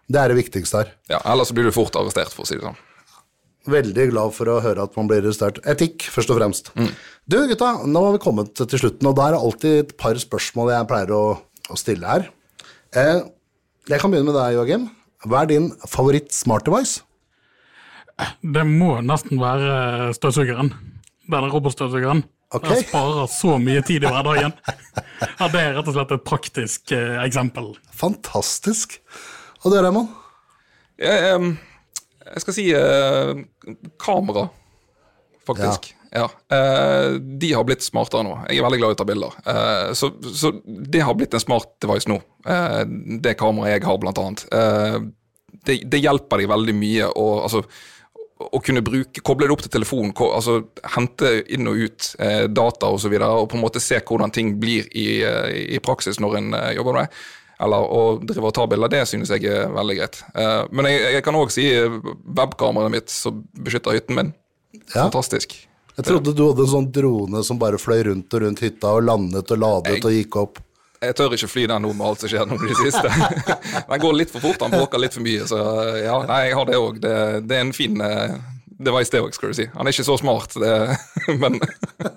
Det 0.07 0.23
er 0.23 0.31
det 0.31 0.39
viktigste 0.45 0.85
her. 0.85 0.97
ja, 1.11 1.23
Ellers 1.35 1.51
blir 1.51 1.67
du 1.67 1.75
fort 1.75 1.99
arrestert, 1.99 2.31
for 2.31 2.47
å 2.47 2.51
si 2.53 2.63
det 2.63 2.71
sånn. 2.71 2.79
Veldig 3.71 4.09
glad 4.11 4.33
for 4.35 4.51
å 4.51 4.59
høre 4.65 4.83
at 4.83 4.97
man 4.99 5.07
blir 5.11 5.21
arrestert. 5.23 5.61
Etikk, 5.69 6.09
først 6.11 6.33
og 6.35 6.41
fremst. 6.41 6.73
Du 7.31 7.37
gutta, 7.47 7.77
nå 7.87 8.03
har 8.07 8.17
vi 8.17 8.23
kommet 8.25 8.57
til 8.59 8.81
slutten, 8.81 9.07
og 9.07 9.15
da 9.19 9.29
er 9.29 9.37
det 9.37 9.43
alltid 9.47 9.77
et 9.85 9.95
par 10.01 10.19
spørsmål 10.19 10.73
jeg 10.73 10.89
pleier 10.91 11.15
å, 11.15 11.23
å 11.71 11.79
stille 11.79 12.09
her. 12.09 12.27
Eh, 12.99 13.23
jeg 13.89 14.03
kan 14.03 14.11
begynne 14.11 14.33
med 14.33 14.39
deg, 14.41 14.57
Joakim. 14.59 14.89
Hva 15.29 15.45
er 15.45 15.53
din 15.53 15.71
favoritt 15.87 16.35
smart 16.35 16.67
device? 16.67 17.05
Det 18.43 18.65
må 18.67 18.97
nesten 19.07 19.41
være 19.41 20.11
støvsugeren. 20.19 20.73
Denne 21.31 21.51
robotstøvsugeren. 21.53 22.25
Okay. 22.53 22.83
Jeg 22.83 22.89
sparer 22.91 23.31
så 23.33 23.55
mye 23.63 23.81
tid 23.87 24.05
i 24.05 24.11
hverdagen. 24.13 24.53
Ja, 25.39 25.47
det 25.49 25.61
er 25.61 25.77
rett 25.79 25.87
og 25.89 25.95
slett 25.97 26.11
et 26.13 26.25
praktisk 26.27 26.93
eh, 26.93 27.15
eksempel. 27.23 27.71
Fantastisk. 27.97 28.99
Og 29.63 29.73
du, 29.73 29.79
Raymond? 29.79 30.11
Jeg, 31.01 31.31
em, 31.33 31.55
jeg 32.27 32.45
skal 32.45 32.57
si 32.57 32.69
eh, 32.77 33.33
kamera, 34.03 34.47
faktisk. 35.47 35.93
Ja. 36.13 36.29
Eh, 36.57 37.13
de 37.13 37.53
har 37.53 37.65
blitt 37.65 37.85
smartere 37.85 38.25
nå. 38.27 38.35
Jeg 38.51 38.61
er 38.61 38.67
veldig 38.67 38.81
glad 38.83 38.93
i 38.93 38.97
å 38.97 39.01
ta 39.01 39.09
bilder. 39.09 39.39
Eh, 39.49 39.93
så, 39.97 40.13
så, 40.37 40.53
det 40.67 41.01
har 41.07 41.17
blitt 41.17 41.35
en 41.37 41.43
smart 41.43 41.73
device 41.81 42.11
nå. 42.11 42.19
Eh, 42.45 42.83
det 43.25 43.39
kameraet 43.41 43.79
jeg 43.79 43.87
har, 43.89 43.99
blant 44.03 44.21
annet. 44.21 44.45
Eh, 44.53 44.99
det, 45.65 45.81
det, 45.89 46.03
hjelper 46.03 46.43
de 46.43 46.51
veldig 46.53 46.77
mye 46.77 47.09
å 47.09 47.27
altså, 47.47 47.63
å 48.43 48.59
kunne 48.61 48.83
bruke, 48.85 49.23
koble 49.25 49.47
det 49.47 49.55
opp 49.55 49.63
til 49.65 49.73
telefonen, 49.73 50.13
altså 50.19 50.59
hente 50.97 51.31
inn 51.55 51.69
og 51.71 51.79
ut 51.79 52.09
eh, 52.19 52.49
data 52.51 52.91
osv., 52.91 52.97
og, 52.97 53.03
så 53.05 53.13
videre, 53.13 53.29
og 53.39 53.49
på 53.49 53.57
en 53.57 53.63
måte 53.63 53.81
se 53.81 54.01
hvordan 54.03 54.35
ting 54.35 54.57
blir 54.61 54.89
i, 54.99 55.23
i 55.23 55.81
praksis 55.85 56.21
når 56.21 56.41
en 56.41 56.57
jobber 56.77 56.99
med 56.99 57.07
det. 57.07 57.23
Eller 57.63 57.85
å 57.85 58.17
drive 58.23 58.49
og 58.49 58.55
ta 58.57 58.67
bilder, 58.71 58.91
det 58.91 59.03
synes 59.11 59.31
jeg 59.35 59.47
er 59.51 59.69
veldig 59.73 59.99
greit. 59.99 60.23
Uh, 60.35 60.65
men 60.75 60.89
jeg, 60.91 61.03
jeg 61.19 61.27
kan 61.27 61.39
òg 61.39 61.53
si 61.55 61.69
eh, 61.75 61.99
webkameraet 62.39 62.95
mitt 62.95 63.13
som 63.13 63.43
beskytter 63.55 63.99
hytten 63.99 64.19
min. 64.19 64.33
Ja. 64.95 65.05
Fantastisk. 65.05 65.55
Jeg 65.93 66.09
trodde 66.09 66.33
du 66.33 66.43
hadde 66.47 66.65
en 66.65 66.73
sånn 66.73 66.91
drone 66.95 67.43
som 67.45 67.61
bare 67.61 67.79
fløy 67.81 68.07
rundt 68.09 68.35
og 68.35 68.47
rundt 68.47 68.63
hytta 68.65 68.95
og 68.97 69.05
landet 69.05 69.51
og 69.53 69.61
ladet 69.61 69.99
jeg, 69.99 70.05
og 70.09 70.17
gikk 70.17 70.39
opp. 70.41 70.63
Jeg 71.03 71.17
tør 71.19 71.35
ikke 71.37 71.51
fly 71.51 71.67
den 71.69 71.85
nå 71.85 71.91
med 71.99 72.07
alt 72.07 72.23
som 72.23 72.31
skjer 72.31 72.49
nå 72.49 72.57
i 72.57 72.71
det 72.71 72.79
siste. 72.79 73.11
den 73.91 74.03
går 74.03 74.17
litt 74.17 74.33
for 74.33 74.45
fort, 74.45 74.61
den 74.63 74.73
bråker 74.73 75.03
litt 75.03 75.15
for 75.15 75.25
mye. 75.27 75.45
Så 75.51 75.59
ja, 75.99 76.17
nei, 76.31 76.41
jeg 76.49 76.59
har 76.59 76.69
det 76.71 76.81
òg. 76.81 77.01
Det, 77.03 77.15
det, 77.45 77.59
er 77.59 77.67
en 77.67 77.75
fin 77.77 77.99
device, 78.83 79.13
det 79.13 79.23
òg, 79.23 79.35
skal 79.37 79.53
du 79.53 79.59
si. 79.59 79.67
Han 79.75 79.87
er 79.87 79.95
ikke 79.95 80.07
så 80.07 80.19
smart, 80.21 80.57
det, 80.63 80.73
men 81.43 81.59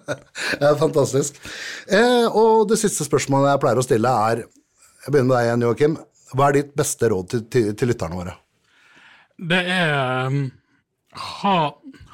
Ja, 0.62 0.76
fantastisk. 0.80 1.40
Eh, 1.88 2.28
og 2.30 2.70
det 2.70 2.80
siste 2.82 3.08
spørsmålet 3.08 3.54
jeg 3.54 3.64
pleier 3.64 3.82
å 3.82 3.86
stille, 3.86 4.14
er 4.30 4.46
Jeg 5.06 5.14
begynner 5.14 5.30
med 5.30 5.38
deg 5.38 5.46
igjen, 5.46 5.64
Joakim. 5.68 5.96
Hva 6.34 6.46
er 6.50 6.56
ditt 6.58 6.72
beste 6.78 7.10
råd 7.12 7.28
til, 7.30 7.42
til, 7.54 7.66
til 7.78 7.92
lytterne 7.92 8.18
våre? 8.18 8.32
Det 9.38 9.60
er 9.70 10.32
um, 10.32 10.40
ha, 11.44 11.58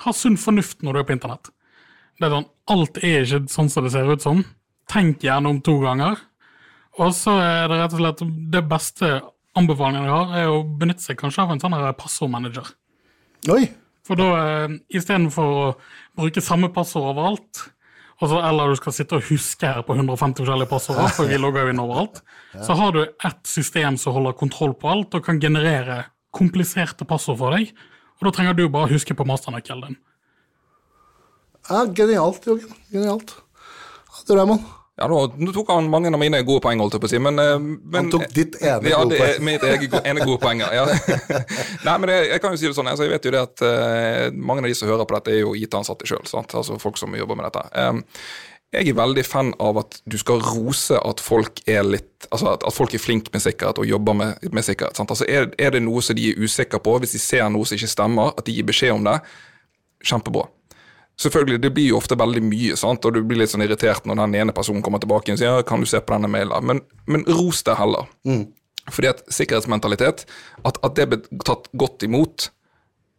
ha 0.03 0.13
sunn 0.15 0.35
fornuft 0.41 0.83
når 0.83 0.97
du 0.97 0.99
er 0.99 1.05
på 1.07 1.15
internett. 1.15 1.53
Er 2.19 2.33
sånn, 2.35 2.49
Alt 2.71 2.99
er 2.99 3.23
ikke 3.23 3.39
sånn 3.51 3.71
som 3.71 3.87
det 3.87 3.93
ser 3.95 4.11
ut 4.11 4.23
som. 4.23 4.43
Tenk 4.91 5.23
gjerne 5.23 5.53
om 5.53 5.61
to 5.63 5.77
ganger. 5.81 6.19
Og 6.99 7.15
så 7.15 7.37
er 7.39 7.71
det 7.71 7.79
rett 7.79 7.95
og 7.95 8.03
slett 8.03 8.25
det 8.51 8.63
beste 8.67 9.13
anbefalingen 9.57 10.09
jeg 10.09 10.15
har, 10.17 10.35
er 10.41 10.51
å 10.51 10.61
benytte 10.83 11.05
seg 11.05 11.19
kanskje 11.19 11.45
av 11.45 11.55
en 11.55 11.63
sånn 11.63 11.77
passordmanager. 11.99 12.73
Oi. 13.55 13.63
For 14.07 14.19
da, 14.19 14.27
eh, 14.41 14.75
istedenfor 14.91 15.55
å 15.61 15.65
bruke 16.19 16.43
samme 16.43 16.67
passord 16.75 17.13
overalt, 17.13 17.69
så, 18.29 18.37
eller 18.45 18.69
du 18.69 18.77
skal 18.77 18.93
sitte 18.93 19.17
og 19.17 19.25
huske 19.25 19.65
her 19.65 19.81
på 19.87 19.95
150 19.95 20.43
forskjellige 20.43 20.69
passord, 20.69 20.99
for 21.15 21.29
vi 21.29 21.39
logger 21.41 21.65
jo 21.65 21.73
inn 21.73 21.81
overalt, 21.81 22.21
så 22.61 22.75
har 22.77 22.93
du 22.93 23.01
ett 23.01 23.41
system 23.49 23.97
som 23.97 24.13
holder 24.13 24.37
kontroll 24.37 24.75
på 24.77 24.91
alt 24.91 25.17
og 25.17 25.25
kan 25.25 25.39
generere 25.41 26.03
kompliserte 26.35 27.07
passord 27.09 27.39
for 27.41 27.57
deg. 27.57 27.71
Og 28.19 28.27
da 28.27 28.33
trenger 28.35 28.53
du 28.57 28.67
bare 28.69 28.91
huske 28.91 29.15
på 29.17 29.25
masternøkkelen 29.25 29.87
din. 29.87 29.97
Ja, 31.69 31.85
genialt, 31.85 32.45
Jørgen. 32.45 32.77
Genialt. 32.91 33.33
Du, 34.27 34.35
Raymond? 34.35 34.65
Ja, 35.01 35.07
nå, 35.09 35.51
tok 35.55 35.71
han 35.73 35.89
mange 35.89 36.11
av 36.13 36.21
mine 36.21 36.43
gode 36.45 36.61
poeng, 36.63 36.81
holdt 36.83 36.97
jeg 36.97 37.01
på 37.01 37.09
å 37.09 37.11
si. 37.11 37.21
Men, 37.23 37.39
eh, 37.41 37.55
men, 37.57 37.97
han 37.97 38.11
tok 38.13 38.27
ditt 38.35 38.59
ene 38.61 38.91
ja, 38.91 38.99
gode 39.01 39.17
poeng. 39.17 39.33
Ja, 39.33 39.45
mitt 39.47 39.65
ene, 39.65 40.03
ene 40.13 40.27
gode 40.27 40.41
poeng. 40.43 40.61
Ja. 40.71 40.85
Nei, 41.83 41.95
men 41.99 42.07
det, 42.07 42.15
jeg 42.29 42.41
kan 42.43 42.53
jo 42.53 42.59
si 42.59 42.67
det 42.69 42.75
sånn, 42.77 42.87
altså, 42.91 43.07
jeg 43.07 43.11
vet 43.15 43.25
jo 43.25 43.33
det 43.33 43.41
at 43.41 43.63
uh, 43.65 44.27
mange 44.37 44.61
av 44.63 44.69
de 44.69 44.75
som 44.77 44.89
hører 44.89 45.07
på 45.09 45.17
dette, 45.17 45.33
er 45.33 45.41
jo 45.41 45.55
IT-ansatte 45.57 46.07
sjøl. 46.07 46.23
Altså 46.37 46.77
folk 46.81 46.99
som 47.01 47.17
jobber 47.17 47.39
med 47.39 47.49
dette. 47.49 47.65
Um, 47.73 48.03
jeg 48.71 48.87
er 48.87 48.95
veldig 48.95 49.23
fan 49.27 49.51
av 49.59 49.81
at 49.81 49.97
du 50.07 50.15
skal 50.19 50.39
rose 50.45 50.95
at 50.95 51.19
folk 51.19 51.59
er 51.67 51.83
litt 51.83 52.27
altså 52.29 52.53
at, 52.53 52.63
at 52.63 52.75
folk 52.75 52.93
er 52.95 53.03
flinke 53.03 53.33
med 53.33 53.43
sikkerhet 53.43 53.81
og 53.81 53.89
jobber 53.89 54.15
med, 54.15 54.47
med 54.53 54.63
sikkerhet. 54.63 54.95
Sant? 54.95 55.11
Altså 55.11 55.27
er, 55.27 55.49
er, 55.59 55.73
det 55.75 55.81
noe 55.83 56.03
som 56.05 56.15
de 56.15 56.29
er 56.31 56.39
usikre 56.39 56.79
på, 56.79 56.95
hvis 57.03 57.17
de 57.17 57.19
ser 57.19 57.49
noe 57.51 57.67
som 57.67 57.75
ikke 57.75 57.91
stemmer, 57.91 58.31
at 58.37 58.47
de 58.47 58.55
gir 58.55 58.67
beskjed 58.67 58.95
om 58.95 59.03
det, 59.09 59.17
kjempebra. 60.07 60.45
Selvfølgelig, 61.21 61.61
Det 61.61 61.69
blir 61.75 61.91
jo 61.91 61.99
ofte 61.99 62.17
veldig 62.17 62.41
mye, 62.41 62.75
sant? 62.79 63.05
og 63.05 63.13
du 63.13 63.21
blir 63.21 63.37
litt 63.43 63.51
sånn 63.51 63.61
irritert 63.61 64.07
når 64.09 64.23
den 64.23 64.39
ene 64.39 64.55
personen 64.57 64.81
kommer 64.81 65.01
tilbake 65.01 65.33
og 65.33 65.37
sier 65.37 65.59
ja, 65.59 65.65
kan 65.67 65.83
du 65.83 65.89
se 65.89 66.01
på 66.01 66.15
denne 66.15 66.31
mailen, 66.31 66.65
men, 66.65 66.81
men 67.05 67.25
ros 67.29 67.61
det 67.67 67.75
heller. 67.77 68.07
Mm. 68.25 68.47
Fordi 68.89 69.11
at 69.11 69.21
sikkerhetsmentalitet, 69.29 70.25
at, 70.65 70.79
at 70.81 70.95
det 70.97 71.05
blir 71.11 71.43
tatt 71.45 71.69
godt 71.77 72.07
imot, 72.07 72.49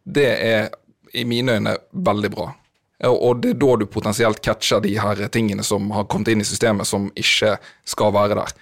det 0.03 0.27
er 0.35 0.67
i 1.15 1.23
mine 1.29 1.55
øyne 1.55 1.77
veldig 1.93 2.31
bra. 2.33 2.49
Og 3.07 3.39
det 3.43 3.53
er 3.53 3.59
da 3.59 3.75
du 3.79 3.87
potensielt 3.91 4.41
catcher 4.43 4.83
de 4.83 4.93
her 4.99 5.23
tingene 5.31 5.63
som 5.63 5.89
har 5.95 6.07
kommet 6.11 6.31
inn 6.31 6.43
i 6.43 6.47
systemet 6.47 6.87
som 6.87 7.09
ikke 7.19 7.57
skal 7.89 8.13
være 8.15 8.37
der. 8.39 8.53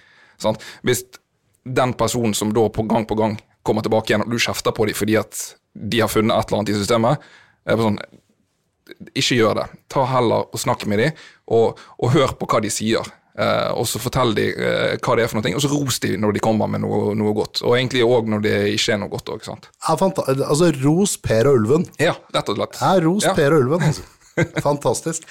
Sant? 0.42 0.62
Hvis 0.86 1.04
den 1.62 1.94
personen 1.98 2.34
som 2.34 2.50
da 2.54 2.66
på 2.70 2.86
gang 2.90 3.06
på 3.06 3.18
gang 3.18 3.36
kommer 3.62 3.82
tilbake 3.82 4.10
igjen, 4.10 4.24
og 4.24 4.32
du 4.32 4.42
kjefter 4.42 4.74
på 4.74 4.88
dem 4.88 4.98
fordi 4.98 5.18
at 5.20 5.44
de 5.72 6.02
har 6.02 6.10
funnet 6.10 6.34
et 6.34 6.50
eller 6.50 6.62
annet 6.62 6.74
i 6.74 6.80
systemet, 6.80 7.30
er 7.62 7.78
sånn, 7.78 8.00
ikke 9.14 9.38
gjør 9.38 9.58
det. 9.62 9.66
Ta 9.92 10.04
heller 10.10 10.48
og 10.52 10.62
Snakk 10.62 10.86
med 10.90 11.02
dem, 11.02 11.26
og, 11.52 11.80
og 11.98 12.14
hør 12.14 12.36
på 12.38 12.48
hva 12.50 12.62
de 12.64 12.70
sier. 12.72 13.10
Eh, 13.32 13.70
og 13.80 13.86
så 13.88 14.00
fortell 14.02 14.34
de 14.36 14.50
eh, 14.52 14.98
hva 15.00 15.16
det 15.16 15.24
er 15.24 15.30
for 15.30 15.40
noe, 15.40 15.54
og 15.56 15.64
så 15.64 15.70
ros 15.72 16.00
de 16.04 16.18
når 16.20 16.36
de 16.36 16.42
kommer 16.44 16.68
med 16.70 16.84
noe, 16.84 17.14
noe 17.16 17.32
godt. 17.36 17.62
Og 17.64 17.78
egentlig 17.78 18.04
òg 18.04 18.28
når 18.32 18.44
det 18.44 18.58
ikke 18.74 18.96
er 18.96 19.00
noe 19.02 19.12
godt. 19.12 19.32
Også, 19.38 19.56
altså 19.88 20.70
ros 20.82 21.16
Per 21.22 21.48
og 21.48 21.62
Ulven. 21.62 21.88
Ja, 22.02 22.16
rett 22.34 22.52
og 22.52 22.60
slett. 22.60 22.78
Ja, 22.82 22.92
ros 23.06 23.28
ja. 23.30 23.34
Per 23.38 23.56
og 23.56 23.64
Ulven, 23.64 23.88
altså. 23.88 24.06
Fantastisk. 24.68 25.26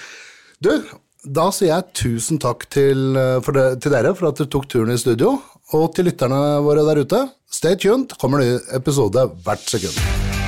Du, 0.62 0.74
da 1.22 1.48
sier 1.54 1.76
jeg 1.76 1.90
tusen 1.98 2.42
takk 2.42 2.66
til, 2.74 3.12
eh, 3.18 3.54
det, 3.54 3.70
til 3.86 3.94
dere 3.94 4.16
for 4.18 4.32
at 4.32 4.42
dere 4.42 4.54
tok 4.58 4.70
turen 4.72 4.94
i 4.94 5.00
studio. 5.02 5.38
Og 5.78 5.92
til 5.96 6.10
lytterne 6.10 6.42
våre 6.66 6.84
der 6.90 7.06
ute, 7.06 7.24
stay 7.48 7.78
tuned, 7.80 8.18
kommer 8.20 8.44
ny 8.44 8.58
episode 8.76 9.30
hvert 9.46 9.70
sekund. 9.70 10.41